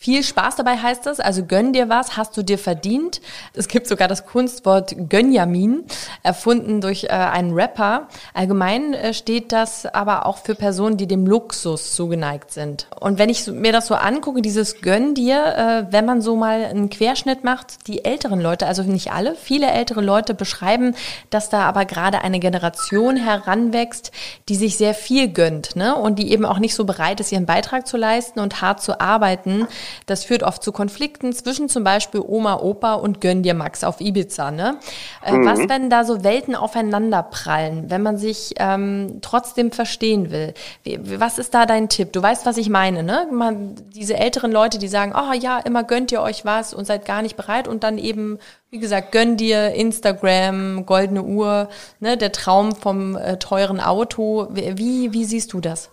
Viel 0.00 0.22
Spaß 0.22 0.54
dabei 0.54 0.76
heißt 0.76 1.06
das, 1.06 1.18
also 1.18 1.44
gönn 1.44 1.72
dir 1.72 1.88
was, 1.88 2.16
hast 2.16 2.36
du 2.36 2.44
dir 2.44 2.56
verdient. 2.56 3.20
Es 3.52 3.66
gibt 3.66 3.88
sogar 3.88 4.06
das 4.06 4.26
Kunstwort 4.26 4.94
Gönjamin, 5.08 5.86
erfunden 6.22 6.80
durch 6.80 7.06
äh, 7.06 7.08
einen 7.08 7.52
Rapper. 7.52 8.06
Allgemein 8.32 8.94
äh, 8.94 9.12
steht 9.12 9.50
das 9.50 9.86
aber 9.86 10.24
auch 10.26 10.38
für 10.38 10.54
Personen, 10.54 10.98
die 10.98 11.08
dem 11.08 11.26
Luxus 11.26 11.96
zugeneigt 11.96 12.52
sind. 12.52 12.86
Und 13.00 13.18
wenn 13.18 13.28
ich 13.28 13.48
mir 13.48 13.72
das 13.72 13.88
so 13.88 13.96
angucke, 13.96 14.40
dieses 14.40 14.82
Gönn 14.82 15.16
dir, 15.16 15.88
äh, 15.88 15.92
wenn 15.92 16.04
man 16.04 16.22
so 16.22 16.36
mal 16.36 16.66
einen 16.66 16.90
Querschnitt 16.90 17.42
macht, 17.42 17.88
die 17.88 18.04
älteren 18.04 18.40
Leute, 18.40 18.68
also 18.68 18.84
nicht 18.84 19.10
alle, 19.10 19.34
viele 19.34 19.66
ältere 19.66 20.00
Leute 20.00 20.32
beschreiben, 20.32 20.94
dass 21.30 21.50
da 21.50 21.62
aber 21.62 21.86
gerade 21.86 22.22
eine 22.22 22.38
Generation 22.38 23.16
heranwächst, 23.16 24.12
die 24.48 24.54
sich 24.54 24.76
sehr 24.76 24.94
viel 24.94 25.26
gönnt 25.26 25.74
ne? 25.74 25.96
und 25.96 26.20
die 26.20 26.30
eben 26.30 26.44
auch 26.44 26.60
nicht 26.60 26.76
so 26.76 26.84
bereit 26.84 27.18
ist, 27.18 27.32
ihren 27.32 27.46
Beitrag 27.46 27.88
zu 27.88 27.96
leisten 27.96 28.38
und 28.38 28.62
hart 28.62 28.80
zu 28.80 29.00
arbeiten. 29.00 29.66
Das 30.06 30.24
führt 30.24 30.42
oft 30.42 30.62
zu 30.62 30.72
Konflikten 30.72 31.32
zwischen 31.32 31.68
zum 31.68 31.84
Beispiel 31.84 32.22
Oma, 32.26 32.60
Opa 32.60 32.94
und 32.94 33.20
Gönn 33.20 33.42
dir 33.42 33.54
Max 33.54 33.84
auf 33.84 34.00
Ibiza. 34.00 34.50
Ne? 34.50 34.78
Äh, 35.24 35.32
mhm. 35.32 35.46
Was, 35.46 35.58
wenn 35.68 35.90
da 35.90 36.04
so 36.04 36.24
Welten 36.24 36.54
aufeinander 36.54 37.22
prallen, 37.22 37.90
wenn 37.90 38.02
man 38.02 38.16
sich 38.16 38.54
ähm, 38.58 39.18
trotzdem 39.20 39.72
verstehen 39.72 40.30
will? 40.30 40.54
Wie, 40.82 40.98
was 41.20 41.38
ist 41.38 41.54
da 41.54 41.66
dein 41.66 41.88
Tipp? 41.88 42.12
Du 42.12 42.22
weißt, 42.22 42.46
was 42.46 42.56
ich 42.56 42.68
meine, 42.68 43.02
ne? 43.02 43.26
Man, 43.32 43.74
diese 43.94 44.16
älteren 44.16 44.52
Leute, 44.52 44.78
die 44.78 44.88
sagen, 44.88 45.14
oh 45.16 45.32
ja, 45.32 45.58
immer 45.58 45.84
gönnt 45.84 46.12
ihr 46.12 46.22
euch 46.22 46.44
was 46.44 46.74
und 46.74 46.86
seid 46.86 47.04
gar 47.04 47.22
nicht 47.22 47.36
bereit 47.36 47.68
und 47.68 47.84
dann 47.84 47.98
eben 47.98 48.38
wie 48.70 48.78
gesagt, 48.78 49.12
gönn 49.12 49.36
dir 49.36 49.72
Instagram, 49.72 50.84
goldene 50.84 51.22
Uhr, 51.22 51.68
ne, 52.00 52.16
der 52.18 52.32
Traum 52.32 52.74
vom 52.74 53.16
äh, 53.16 53.38
teuren 53.38 53.80
Auto. 53.80 54.48
Wie, 54.50 55.12
wie 55.12 55.24
siehst 55.24 55.52
du 55.52 55.60
das? 55.60 55.90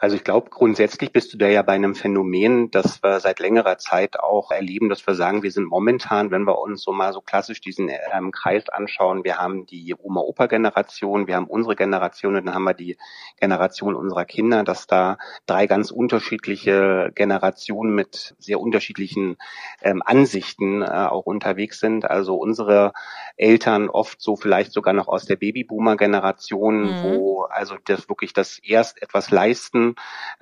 Also 0.00 0.16
ich 0.16 0.24
glaube, 0.24 0.48
grundsätzlich 0.48 1.12
bist 1.12 1.34
du 1.34 1.36
da 1.36 1.46
ja 1.46 1.60
bei 1.60 1.74
einem 1.74 1.94
Phänomen, 1.94 2.70
das 2.70 3.02
wir 3.02 3.20
seit 3.20 3.38
längerer 3.38 3.76
Zeit 3.76 4.18
auch 4.18 4.50
erleben, 4.50 4.88
dass 4.88 5.06
wir 5.06 5.14
sagen, 5.14 5.42
wir 5.42 5.52
sind 5.52 5.66
momentan, 5.66 6.30
wenn 6.30 6.44
wir 6.44 6.58
uns 6.58 6.82
so 6.82 6.92
mal 6.92 7.12
so 7.12 7.20
klassisch 7.20 7.60
diesen 7.60 7.90
ähm, 8.10 8.32
Kreis 8.32 8.70
anschauen, 8.70 9.24
wir 9.24 9.36
haben 9.36 9.66
die 9.66 9.94
Oma-Opa-Generation, 9.94 11.26
wir 11.26 11.36
haben 11.36 11.48
unsere 11.48 11.76
Generation 11.76 12.34
und 12.34 12.46
dann 12.46 12.54
haben 12.54 12.64
wir 12.64 12.72
die 12.72 12.96
Generation 13.40 13.94
unserer 13.94 14.24
Kinder, 14.24 14.64
dass 14.64 14.86
da 14.86 15.18
drei 15.44 15.66
ganz 15.66 15.90
unterschiedliche 15.90 17.12
Generationen 17.14 17.94
mit 17.94 18.34
sehr 18.38 18.58
unterschiedlichen 18.58 19.36
ähm, 19.82 20.02
Ansichten 20.02 20.80
äh, 20.80 20.86
auch 20.86 21.26
unterwegs 21.26 21.78
sind. 21.78 22.06
Also 22.10 22.36
unsere 22.36 22.94
Eltern 23.36 23.90
oft 23.90 24.22
so 24.22 24.36
vielleicht 24.36 24.72
sogar 24.72 24.94
noch 24.94 25.08
aus 25.08 25.26
der 25.26 25.36
Babyboomer-Generation, 25.36 26.84
mhm. 26.84 27.02
wo 27.02 27.42
also 27.42 27.76
das 27.84 28.08
wirklich 28.08 28.32
das 28.32 28.58
erst 28.60 29.02
etwas 29.02 29.30
leisten 29.30 29.89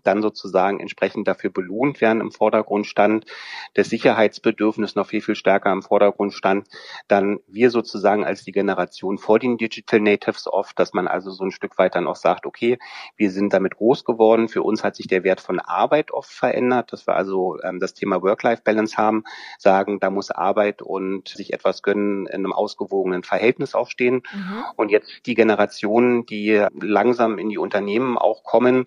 dann 0.02 0.22
sozusagen 0.22 0.80
entsprechend 0.80 1.28
dafür 1.28 1.50
belohnt 1.50 2.00
werden 2.00 2.20
im 2.20 2.30
Vordergrund 2.30 2.86
stand, 2.86 3.26
das 3.74 3.88
Sicherheitsbedürfnis 3.90 4.94
noch 4.94 5.06
viel, 5.06 5.20
viel 5.20 5.34
stärker 5.34 5.72
im 5.72 5.82
Vordergrund 5.82 6.34
stand, 6.34 6.68
dann 7.08 7.40
wir 7.46 7.70
sozusagen 7.70 8.24
als 8.24 8.44
die 8.44 8.52
Generation 8.52 9.18
vor 9.18 9.38
den 9.38 9.58
Digital 9.58 10.00
Natives 10.00 10.46
oft, 10.46 10.78
dass 10.78 10.92
man 10.92 11.08
also 11.08 11.30
so 11.30 11.44
ein 11.44 11.50
Stück 11.50 11.78
weit 11.78 11.94
dann 11.94 12.06
auch 12.06 12.16
sagt, 12.16 12.46
okay, 12.46 12.78
wir 13.16 13.30
sind 13.30 13.52
damit 13.52 13.76
groß 13.76 14.04
geworden, 14.04 14.48
für 14.48 14.62
uns 14.62 14.84
hat 14.84 14.96
sich 14.96 15.06
der 15.06 15.24
Wert 15.24 15.40
von 15.40 15.60
Arbeit 15.60 16.10
oft 16.12 16.30
verändert, 16.30 16.92
dass 16.92 17.06
wir 17.06 17.14
also 17.14 17.58
ähm, 17.62 17.80
das 17.80 17.94
Thema 17.94 18.22
Work-Life-Balance 18.22 18.96
haben, 18.96 19.24
sagen, 19.58 20.00
da 20.00 20.10
muss 20.10 20.30
Arbeit 20.30 20.82
und 20.82 21.28
sich 21.28 21.52
etwas 21.52 21.82
gönnen 21.82 22.26
in 22.26 22.34
einem 22.34 22.52
ausgewogenen 22.52 23.22
Verhältnis 23.22 23.74
aufstehen. 23.74 24.22
Mhm. 24.32 24.64
Und 24.76 24.90
jetzt 24.90 25.26
die 25.26 25.34
Generationen, 25.34 26.26
die 26.26 26.64
langsam 26.80 27.38
in 27.38 27.48
die 27.48 27.58
Unternehmen 27.58 28.18
auch 28.18 28.42
kommen, 28.42 28.86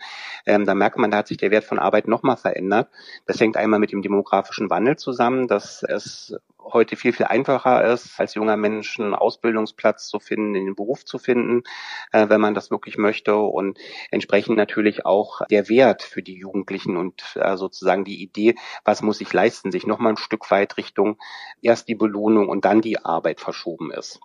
ähm, 0.52 0.66
da 0.66 0.76
merkt 0.76 0.98
man, 0.98 1.12
da 1.12 1.18
hat 1.18 1.28
sich 1.28 1.38
der 1.38 1.50
Wert 1.50 1.64
von 1.64 1.80
Arbeit 1.80 2.10
nochmal 2.10 2.36
verändert. 2.36 2.90
Das 3.26 3.40
hängt 3.40 3.56
einmal 3.56 3.80
mit 3.80 3.94
dem 3.94 4.02
demografischen 4.02 4.70
Wandel 4.70 4.98
zusammen, 4.98 5.48
dass 5.48 5.82
es 5.82 6.36
heute 6.62 6.98
viel, 6.98 7.14
viel 7.14 7.26
einfacher 7.26 7.86
ist, 7.86 8.20
als 8.20 8.36
junger 8.36 8.58
Mensch 8.58 9.00
einen 9.00 9.16
Ausbildungsplatz 9.16 10.08
zu 10.08 10.20
finden, 10.20 10.56
in 10.56 10.66
den 10.66 10.76
Beruf 10.76 11.06
zu 11.06 11.20
finden, 11.20 11.64
äh, 12.12 12.28
wenn 12.28 12.42
man 12.42 12.54
das 12.54 12.70
wirklich 12.70 12.98
möchte 12.98 13.36
und 13.38 13.80
entsprechend 14.12 14.58
natürlich 14.58 15.06
auch 15.06 15.42
der 15.50 15.70
Wert 15.70 16.04
für 16.04 16.22
die 16.22 16.36
Jugendlichen 16.36 16.98
und 16.98 17.24
äh, 17.36 17.56
sozusagen 17.56 18.04
die 18.04 18.22
Idee, 18.22 18.56
was 18.84 19.02
muss 19.02 19.22
ich 19.22 19.32
leisten, 19.32 19.72
sich 19.72 19.88
nochmal 19.88 20.14
ein 20.14 20.18
Stück 20.18 20.52
weit 20.52 20.76
Richtung 20.78 21.18
erst 21.62 21.88
die 21.88 21.96
Belohnung 21.96 22.50
und 22.50 22.66
dann 22.66 22.82
die 22.82 23.00
Arbeit 23.00 23.40
verschoben 23.40 23.92
ist. 23.92 24.20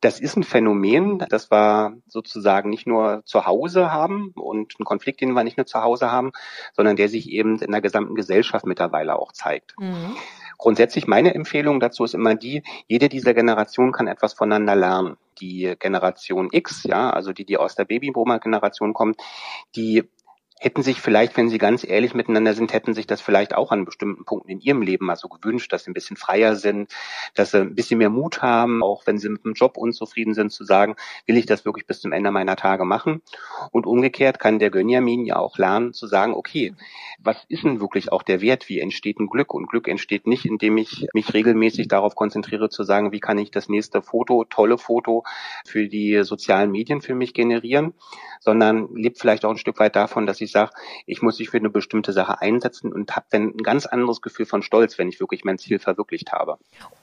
Das 0.00 0.20
ist 0.20 0.36
ein 0.36 0.42
Phänomen, 0.42 1.24
das 1.28 1.50
wir 1.50 1.96
sozusagen 2.06 2.70
nicht 2.70 2.86
nur 2.86 3.22
zu 3.24 3.46
Hause 3.46 3.92
haben 3.92 4.32
und 4.34 4.78
ein 4.78 4.84
Konflikt, 4.84 5.20
den 5.20 5.32
wir 5.32 5.44
nicht 5.44 5.56
nur 5.56 5.66
zu 5.66 5.82
Hause 5.82 6.10
haben, 6.10 6.32
sondern 6.72 6.96
der 6.96 7.08
sich 7.08 7.28
eben 7.30 7.58
in 7.58 7.72
der 7.72 7.80
gesamten 7.80 8.14
Gesellschaft 8.14 8.66
mittlerweile 8.66 9.18
auch 9.18 9.32
zeigt. 9.32 9.74
Mhm. 9.78 10.16
Grundsätzlich 10.58 11.06
meine 11.06 11.34
Empfehlung 11.34 11.80
dazu 11.80 12.04
ist 12.04 12.14
immer 12.14 12.34
die, 12.34 12.62
jede 12.86 13.08
dieser 13.08 13.34
Generationen 13.34 13.92
kann 13.92 14.06
etwas 14.06 14.32
voneinander 14.34 14.76
lernen. 14.76 15.16
Die 15.40 15.74
Generation 15.78 16.50
X, 16.52 16.84
ja, 16.84 17.10
also 17.10 17.32
die, 17.32 17.44
die 17.44 17.56
aus 17.56 17.74
der 17.74 17.84
Babyboomer-Generation 17.84 18.94
kommt, 18.94 19.16
die 19.74 20.04
hätten 20.62 20.84
sich 20.84 21.00
vielleicht, 21.00 21.36
wenn 21.36 21.48
sie 21.48 21.58
ganz 21.58 21.82
ehrlich 21.82 22.14
miteinander 22.14 22.54
sind, 22.54 22.72
hätten 22.72 22.94
sich 22.94 23.08
das 23.08 23.20
vielleicht 23.20 23.52
auch 23.52 23.72
an 23.72 23.84
bestimmten 23.84 24.24
Punkten 24.24 24.48
in 24.48 24.60
ihrem 24.60 24.80
Leben 24.80 25.06
mal 25.06 25.16
so 25.16 25.28
gewünscht, 25.28 25.72
dass 25.72 25.84
sie 25.84 25.90
ein 25.90 25.94
bisschen 25.94 26.16
freier 26.16 26.54
sind, 26.54 26.92
dass 27.34 27.50
sie 27.50 27.60
ein 27.60 27.74
bisschen 27.74 27.98
mehr 27.98 28.10
Mut 28.10 28.42
haben, 28.42 28.80
auch 28.80 29.04
wenn 29.04 29.18
sie 29.18 29.28
mit 29.28 29.44
dem 29.44 29.54
Job 29.54 29.76
unzufrieden 29.76 30.34
sind, 30.34 30.52
zu 30.52 30.62
sagen, 30.62 30.94
will 31.26 31.36
ich 31.36 31.46
das 31.46 31.64
wirklich 31.64 31.88
bis 31.88 32.00
zum 32.00 32.12
Ende 32.12 32.30
meiner 32.30 32.54
Tage 32.54 32.84
machen? 32.84 33.22
Und 33.72 33.86
umgekehrt 33.86 34.38
kann 34.38 34.60
der 34.60 34.70
Gönjamin 34.70 35.26
ja 35.26 35.36
auch 35.36 35.58
lernen, 35.58 35.92
zu 35.92 36.06
sagen, 36.06 36.32
okay, 36.32 36.74
was 37.18 37.44
ist 37.48 37.64
denn 37.64 37.80
wirklich 37.80 38.12
auch 38.12 38.22
der 38.22 38.40
Wert? 38.40 38.68
Wie 38.68 38.78
entsteht 38.78 39.18
ein 39.18 39.26
Glück? 39.26 39.54
Und 39.54 39.66
Glück 39.66 39.88
entsteht 39.88 40.28
nicht, 40.28 40.44
indem 40.44 40.76
ich 40.76 41.08
mich 41.12 41.34
regelmäßig 41.34 41.88
darauf 41.88 42.14
konzentriere, 42.14 42.68
zu 42.68 42.84
sagen, 42.84 43.10
wie 43.10 43.20
kann 43.20 43.38
ich 43.38 43.50
das 43.50 43.68
nächste 43.68 44.00
Foto, 44.00 44.44
tolle 44.44 44.78
Foto 44.78 45.24
für 45.66 45.88
die 45.88 46.22
sozialen 46.22 46.70
Medien 46.70 47.00
für 47.00 47.16
mich 47.16 47.34
generieren, 47.34 47.94
sondern 48.38 48.94
lebt 48.94 49.18
vielleicht 49.18 49.44
auch 49.44 49.50
ein 49.50 49.58
Stück 49.58 49.80
weit 49.80 49.96
davon, 49.96 50.26
dass 50.26 50.40
ich 50.40 50.51
sage, 50.52 50.70
ich 51.06 51.22
muss 51.22 51.38
mich 51.38 51.50
für 51.50 51.56
eine 51.56 51.70
bestimmte 51.70 52.12
Sache 52.12 52.40
einsetzen 52.40 52.92
und 52.92 53.16
habe 53.16 53.26
dann 53.30 53.54
ein 53.54 53.62
ganz 53.62 53.86
anderes 53.86 54.20
Gefühl 54.22 54.46
von 54.46 54.62
Stolz, 54.62 54.98
wenn 54.98 55.08
ich 55.08 55.20
wirklich 55.20 55.44
mein 55.44 55.58
Ziel 55.58 55.78
verwirklicht 55.78 56.32
habe. 56.32 56.58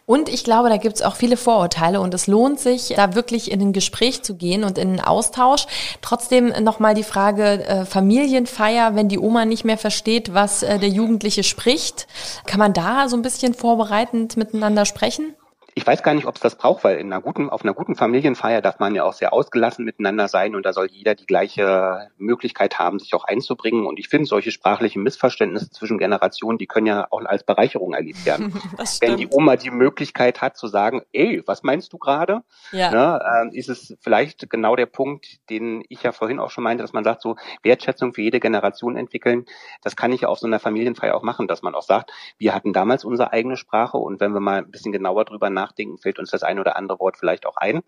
Und 0.06 0.30
ich 0.30 0.44
glaube, 0.44 0.70
da 0.70 0.78
gibt 0.78 0.96
es 0.96 1.02
auch 1.02 1.16
viele 1.16 1.38
Vorurteile 1.38 2.00
und 2.02 2.14
es 2.14 2.28
lohnt 2.28 2.60
sich, 2.60 2.94
da 2.96 3.14
wirklich 3.16 3.52
in 3.52 3.62
ein 3.62 3.74
Gespräch 3.74 4.24
zu 4.24 4.36
gehen 4.36 4.64
und 4.64 4.78
in 4.78 4.90
einen 4.90 5.02
Austausch. 5.02 5.68
Trotzdem 6.02 6.48
nochmal 6.64 6.96
die 6.96 7.04
Frage 7.04 7.66
äh, 7.66 7.86
Familienfeier, 7.86 8.96
wenn 8.96 9.10
die 9.10 9.20
Oma 9.20 9.46
nicht 9.46 9.66
mehr 9.66 9.78
versteht, 9.78 10.34
was 10.34 10.64
äh, 10.64 10.80
der 10.80 10.90
Jugendliche 10.90 11.44
spricht. 11.44 12.08
Kann 12.46 12.60
man 12.60 12.74
da 12.74 13.08
so 13.10 13.16
ein 13.16 13.22
bisschen 13.22 13.54
vorbereitend 13.54 14.38
miteinander 14.38 14.86
sprechen? 14.86 15.36
Ich 15.76 15.86
weiß 15.86 16.04
gar 16.04 16.14
nicht, 16.14 16.26
ob 16.26 16.36
es 16.36 16.42
das 16.42 16.56
braucht, 16.56 16.84
weil 16.84 16.98
in 16.98 17.12
einer 17.12 17.22
guten, 17.22 17.50
auf 17.50 17.64
einer 17.64 17.74
guten 17.74 17.96
Familienfeier 17.96 18.62
darf 18.62 18.80
man 18.80 18.96
ja 18.96 19.04
auch 19.04 19.14
sehr 19.14 19.34
ausgelassen 19.34 19.86
miteinander 19.86 20.28
sein 20.28 20.56
und 20.56 20.66
da 20.66 20.74
soll 20.74 20.88
jeder 20.88 21.16
die 21.16 21.26
gleiche 21.26 22.10
Möglichkeit 22.18 22.80
haben, 22.80 23.00
sich 23.00 23.14
auch 23.14 23.24
einzubringen. 23.24 23.86
Und 23.86 24.00
ich 24.00 24.10
finde, 24.10 24.26
solche 24.26 24.52
sprachlichen 24.52 25.04
Missverständnisse 25.04 25.72
zwischen 25.72 25.98
Generationen, 25.98 26.58
die 26.58 26.68
können 26.68 26.88
ja 26.88 27.08
auch 27.10 27.24
als 27.26 27.44
Bereicherung 27.44 27.94
erlebt 27.94 28.26
werden. 28.26 28.54
Wenn 29.02 29.18
die 29.18 29.28
Oma 29.30 29.56
die 29.56 29.72
Möglichkeit 29.72 30.42
hat 30.42 30.58
zu 30.58 30.68
sagen, 30.68 31.02
ey, 31.14 31.44
was 31.46 31.64
meinst 31.64 31.94
du 31.94 31.98
gerade? 31.98 32.44
Ja. 32.72 32.92
Ne, 32.92 33.50
äh, 33.52 33.58
ist 33.58 33.70
es 33.70 33.98
vielleicht 34.02 34.50
genau 34.50 34.76
der 34.76 34.86
Punkt, 34.86 35.50
den 35.50 35.84
ich 35.90 36.04
ja 36.04 36.12
vorhin 36.12 36.40
auch 36.40 36.50
schon 36.50 36.64
meinte, 36.64 36.84
dass 36.84 36.94
man 36.94 37.04
sagt, 37.04 37.22
so 37.22 37.36
Wertschätzung 37.64 38.14
für 38.14 38.22
jede 38.22 38.40
Generation 38.40 38.96
entwickeln. 38.96 39.46
Das 39.84 39.96
kann 39.96 40.12
ich 40.12 40.22
ja 40.22 40.28
auf 40.30 40.40
so 40.40 40.48
einer 40.48 40.60
Familienfeier 40.60 41.16
auch 41.16 41.24
machen, 41.24 41.48
dass 41.48 41.62
man 41.62 41.76
auch 41.76 41.84
sagt, 41.84 42.12
wir 42.38 42.56
hatten 42.56 42.74
damals 42.74 43.04
unsere 43.04 43.32
eigene 43.34 43.58
Sprache 43.58 43.98
und 43.98 44.20
wenn 44.20 44.34
wir 44.34 44.40
mal 44.40 44.60
ein 44.60 44.72
bisschen 44.72 44.92
genauer 44.92 45.26
drüber 45.26 45.50
nachdenken, 45.62 45.98
fällt 45.98 46.20
uns 46.20 46.32
das 46.32 46.44
ein 46.44 46.60
oder 46.60 46.76
andere 46.76 47.00
Wort 47.00 47.18
vielleicht 47.18 47.46
auch 47.46 47.58
ein. 47.58 47.82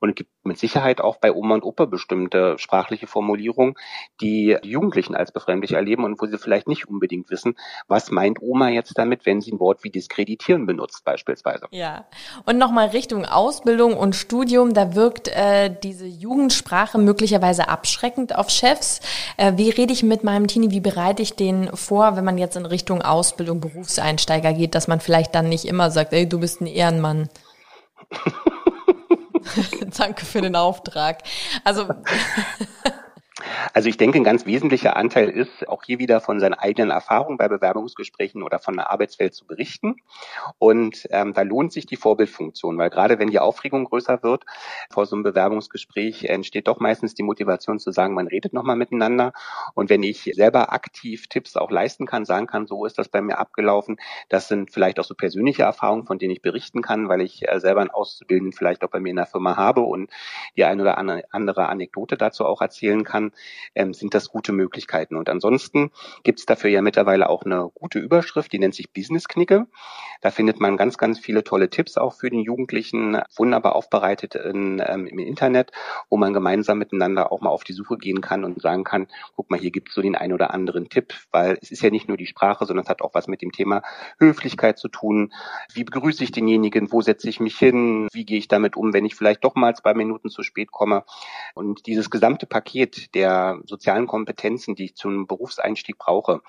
Und 0.00 0.10
es 0.10 0.14
gibt 0.16 0.30
mit 0.44 0.58
Sicherheit 0.58 1.00
auch 1.00 1.16
bei 1.16 1.32
Oma 1.32 1.54
und 1.54 1.62
Opa 1.62 1.84
bestimmte 1.84 2.58
sprachliche 2.58 3.06
Formulierungen, 3.06 3.74
die 4.20 4.32
die 4.32 4.58
Jugendlichen 4.62 5.14
als 5.14 5.32
befremdlich 5.32 5.72
erleben 5.72 6.04
und 6.04 6.20
wo 6.20 6.26
sie 6.26 6.38
vielleicht 6.38 6.68
nicht 6.68 6.88
unbedingt 6.88 7.30
wissen, 7.30 7.54
was 7.86 8.10
meint 8.10 8.40
Oma 8.40 8.68
jetzt 8.68 8.96
damit, 8.96 9.26
wenn 9.26 9.40
sie 9.40 9.52
ein 9.52 9.60
Wort 9.60 9.84
wie 9.84 9.90
diskreditieren 9.90 10.66
benutzt 10.66 11.04
beispielsweise. 11.04 11.66
Ja, 11.70 12.06
und 12.46 12.58
nochmal 12.58 12.88
Richtung 12.88 13.24
Ausbildung 13.24 13.96
und 13.96 14.16
Studium, 14.16 14.74
da 14.74 14.94
wirkt 14.94 15.28
äh, 15.28 15.74
diese 15.82 16.06
Jugendsprache 16.06 16.98
möglicherweise 16.98 17.68
abschreckend 17.68 18.34
auf 18.34 18.50
Chefs. 18.50 19.00
Äh, 19.36 19.52
wie 19.56 19.70
rede 19.70 19.92
ich 19.92 20.02
mit 20.02 20.24
meinem 20.24 20.46
Teenie, 20.46 20.70
wie 20.70 20.80
bereite 20.80 21.22
ich 21.22 21.36
den 21.36 21.68
vor, 21.74 22.16
wenn 22.16 22.24
man 22.24 22.38
jetzt 22.38 22.56
in 22.56 22.66
Richtung 22.66 23.02
Ausbildung, 23.02 23.60
Berufseinsteiger 23.60 24.52
geht, 24.52 24.74
dass 24.74 24.88
man 24.88 25.00
vielleicht 25.00 25.34
dann 25.34 25.48
nicht 25.48 25.66
immer 25.66 25.90
sagt, 25.90 26.12
ey, 26.12 26.28
du 26.28 26.40
bist 26.40 26.60
ein 26.60 26.66
Ehrenmann. 26.66 27.11
Danke 29.96 30.24
für 30.24 30.40
den 30.40 30.56
Auftrag. 30.56 31.22
Also 31.64 31.88
Also 33.72 33.88
ich 33.88 33.96
denke, 33.96 34.18
ein 34.18 34.24
ganz 34.24 34.46
wesentlicher 34.46 34.96
Anteil 34.96 35.28
ist, 35.28 35.68
auch 35.68 35.82
hier 35.84 35.98
wieder 35.98 36.20
von 36.20 36.40
seinen 36.40 36.54
eigenen 36.54 36.90
Erfahrungen 36.90 37.38
bei 37.38 37.48
Bewerbungsgesprächen 37.48 38.42
oder 38.42 38.58
von 38.58 38.74
der 38.74 38.90
Arbeitswelt 38.90 39.34
zu 39.34 39.46
berichten. 39.46 39.96
Und 40.58 41.06
ähm, 41.10 41.32
da 41.32 41.42
lohnt 41.42 41.72
sich 41.72 41.86
die 41.86 41.96
Vorbildfunktion, 41.96 42.78
weil 42.78 42.90
gerade 42.90 43.18
wenn 43.18 43.30
die 43.30 43.38
Aufregung 43.38 43.84
größer 43.84 44.22
wird 44.22 44.44
vor 44.90 45.06
so 45.06 45.16
einem 45.16 45.22
Bewerbungsgespräch, 45.22 46.24
entsteht 46.24 46.68
doch 46.68 46.80
meistens 46.80 47.14
die 47.14 47.22
Motivation 47.22 47.78
zu 47.78 47.92
sagen, 47.92 48.14
man 48.14 48.26
redet 48.26 48.52
nochmal 48.52 48.76
miteinander. 48.76 49.32
Und 49.74 49.90
wenn 49.90 50.02
ich 50.02 50.30
selber 50.34 50.72
aktiv 50.72 51.26
Tipps 51.28 51.56
auch 51.56 51.70
leisten 51.70 52.06
kann, 52.06 52.24
sagen 52.24 52.46
kann, 52.46 52.66
so 52.66 52.84
ist 52.86 52.98
das 52.98 53.08
bei 53.08 53.20
mir 53.20 53.38
abgelaufen, 53.38 53.98
das 54.28 54.48
sind 54.48 54.72
vielleicht 54.72 54.98
auch 54.98 55.04
so 55.04 55.14
persönliche 55.14 55.62
Erfahrungen, 55.62 56.06
von 56.06 56.18
denen 56.18 56.32
ich 56.32 56.42
berichten 56.42 56.82
kann, 56.82 57.08
weil 57.08 57.20
ich 57.20 57.48
äh, 57.48 57.60
selber 57.60 57.80
einen 57.80 57.90
Auszubildenden 57.90 58.52
vielleicht 58.52 58.84
auch 58.84 58.90
bei 58.90 59.00
mir 59.00 59.10
in 59.10 59.16
der 59.16 59.26
Firma 59.26 59.56
habe 59.56 59.82
und 59.82 60.10
die 60.56 60.64
eine 60.64 60.82
oder 60.82 60.98
andere 60.98 61.68
Anekdote 61.68 62.16
dazu 62.16 62.44
auch 62.44 62.60
erzählen 62.60 63.04
kann, 63.04 63.32
ähm, 63.74 63.94
sind 63.94 64.14
das 64.14 64.28
gute 64.28 64.52
Möglichkeiten. 64.52 65.16
Und 65.16 65.28
ansonsten 65.28 65.90
gibt 66.22 66.40
es 66.40 66.46
dafür 66.46 66.70
ja 66.70 66.82
mittlerweile 66.82 67.28
auch 67.28 67.44
eine 67.44 67.70
gute 67.74 67.98
Überschrift, 67.98 68.52
die 68.52 68.58
nennt 68.58 68.74
sich 68.74 68.92
Business 68.92 69.28
Knicke. 69.28 69.66
Da 70.20 70.30
findet 70.30 70.60
man 70.60 70.76
ganz, 70.76 70.98
ganz 70.98 71.18
viele 71.18 71.44
tolle 71.44 71.70
Tipps 71.70 71.96
auch 71.96 72.14
für 72.14 72.30
den 72.30 72.40
Jugendlichen, 72.40 73.20
wunderbar 73.36 73.74
aufbereitet 73.74 74.34
in, 74.34 74.82
ähm, 74.84 75.06
im 75.06 75.18
Internet, 75.18 75.72
wo 76.08 76.16
man 76.16 76.32
gemeinsam 76.32 76.78
miteinander 76.78 77.32
auch 77.32 77.40
mal 77.40 77.50
auf 77.50 77.64
die 77.64 77.72
Suche 77.72 77.96
gehen 77.98 78.20
kann 78.20 78.44
und 78.44 78.60
sagen 78.60 78.84
kann, 78.84 79.08
guck 79.36 79.50
mal, 79.50 79.58
hier 79.58 79.70
gibt 79.70 79.88
es 79.88 79.94
so 79.94 80.02
den 80.02 80.14
einen 80.14 80.32
oder 80.32 80.52
anderen 80.52 80.88
Tipp, 80.88 81.14
weil 81.30 81.58
es 81.60 81.70
ist 81.70 81.82
ja 81.82 81.90
nicht 81.90 82.08
nur 82.08 82.16
die 82.16 82.26
Sprache, 82.26 82.66
sondern 82.66 82.84
es 82.84 82.88
hat 82.88 83.02
auch 83.02 83.14
was 83.14 83.28
mit 83.28 83.42
dem 83.42 83.52
Thema 83.52 83.82
Höflichkeit 84.18 84.78
zu 84.78 84.88
tun. 84.88 85.32
Wie 85.72 85.84
begrüße 85.84 86.22
ich 86.22 86.32
denjenigen? 86.32 86.92
Wo 86.92 87.00
setze 87.00 87.28
ich 87.28 87.40
mich 87.40 87.58
hin? 87.58 88.08
Wie 88.12 88.24
gehe 88.24 88.38
ich 88.38 88.48
damit 88.48 88.76
um, 88.76 88.92
wenn 88.92 89.04
ich 89.04 89.14
vielleicht 89.14 89.44
doch 89.44 89.54
mal 89.54 89.74
zwei 89.74 89.94
Minuten 89.94 90.30
zu 90.30 90.42
spät 90.42 90.70
komme? 90.70 91.04
Und 91.54 91.86
dieses 91.86 92.10
gesamte 92.10 92.46
Paket 92.46 93.14
der 93.14 93.41
sozialen 93.64 94.06
Kompetenzen, 94.06 94.74
die 94.74 94.86
ich 94.86 94.94
zum 94.94 95.26
Berufseinstieg 95.26 95.98
brauche, 95.98 96.40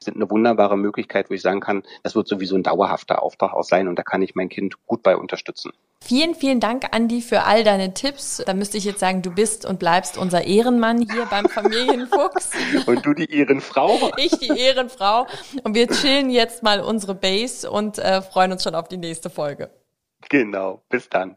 sind 0.00 0.16
eine 0.16 0.30
wunderbare 0.30 0.76
Möglichkeit, 0.76 1.30
wo 1.30 1.34
ich 1.34 1.42
sagen 1.42 1.60
kann, 1.60 1.82
das 2.02 2.14
wird 2.14 2.28
sowieso 2.28 2.56
ein 2.56 2.62
dauerhafter 2.62 3.22
Auftrag 3.22 3.54
auch 3.54 3.64
sein 3.64 3.88
und 3.88 3.98
da 3.98 4.02
kann 4.02 4.22
ich 4.22 4.34
mein 4.34 4.48
Kind 4.48 4.74
gut 4.86 5.02
bei 5.02 5.16
unterstützen. 5.16 5.72
Vielen, 6.02 6.34
vielen 6.34 6.60
Dank, 6.60 6.84
Andi, 6.92 7.20
für 7.20 7.44
all 7.44 7.64
deine 7.64 7.94
Tipps. 7.94 8.42
Da 8.46 8.54
müsste 8.54 8.76
ich 8.78 8.84
jetzt 8.84 9.00
sagen, 9.00 9.22
du 9.22 9.30
bist 9.30 9.64
und 9.64 9.78
bleibst 9.78 10.18
unser 10.18 10.46
Ehrenmann 10.46 11.00
hier 11.00 11.26
beim 11.26 11.48
Familienfuchs. 11.48 12.50
und 12.86 13.04
du 13.04 13.14
die 13.14 13.32
Ehrenfrau. 13.32 14.12
Ich 14.16 14.38
die 14.38 14.56
Ehrenfrau. 14.56 15.26
Und 15.64 15.74
wir 15.74 15.88
chillen 15.88 16.30
jetzt 16.30 16.62
mal 16.62 16.80
unsere 16.80 17.14
Base 17.14 17.68
und 17.68 17.98
äh, 17.98 18.22
freuen 18.22 18.52
uns 18.52 18.62
schon 18.62 18.74
auf 18.74 18.88
die 18.88 18.98
nächste 18.98 19.30
Folge. 19.30 19.70
Genau. 20.28 20.82
Bis 20.88 21.08
dann. 21.08 21.36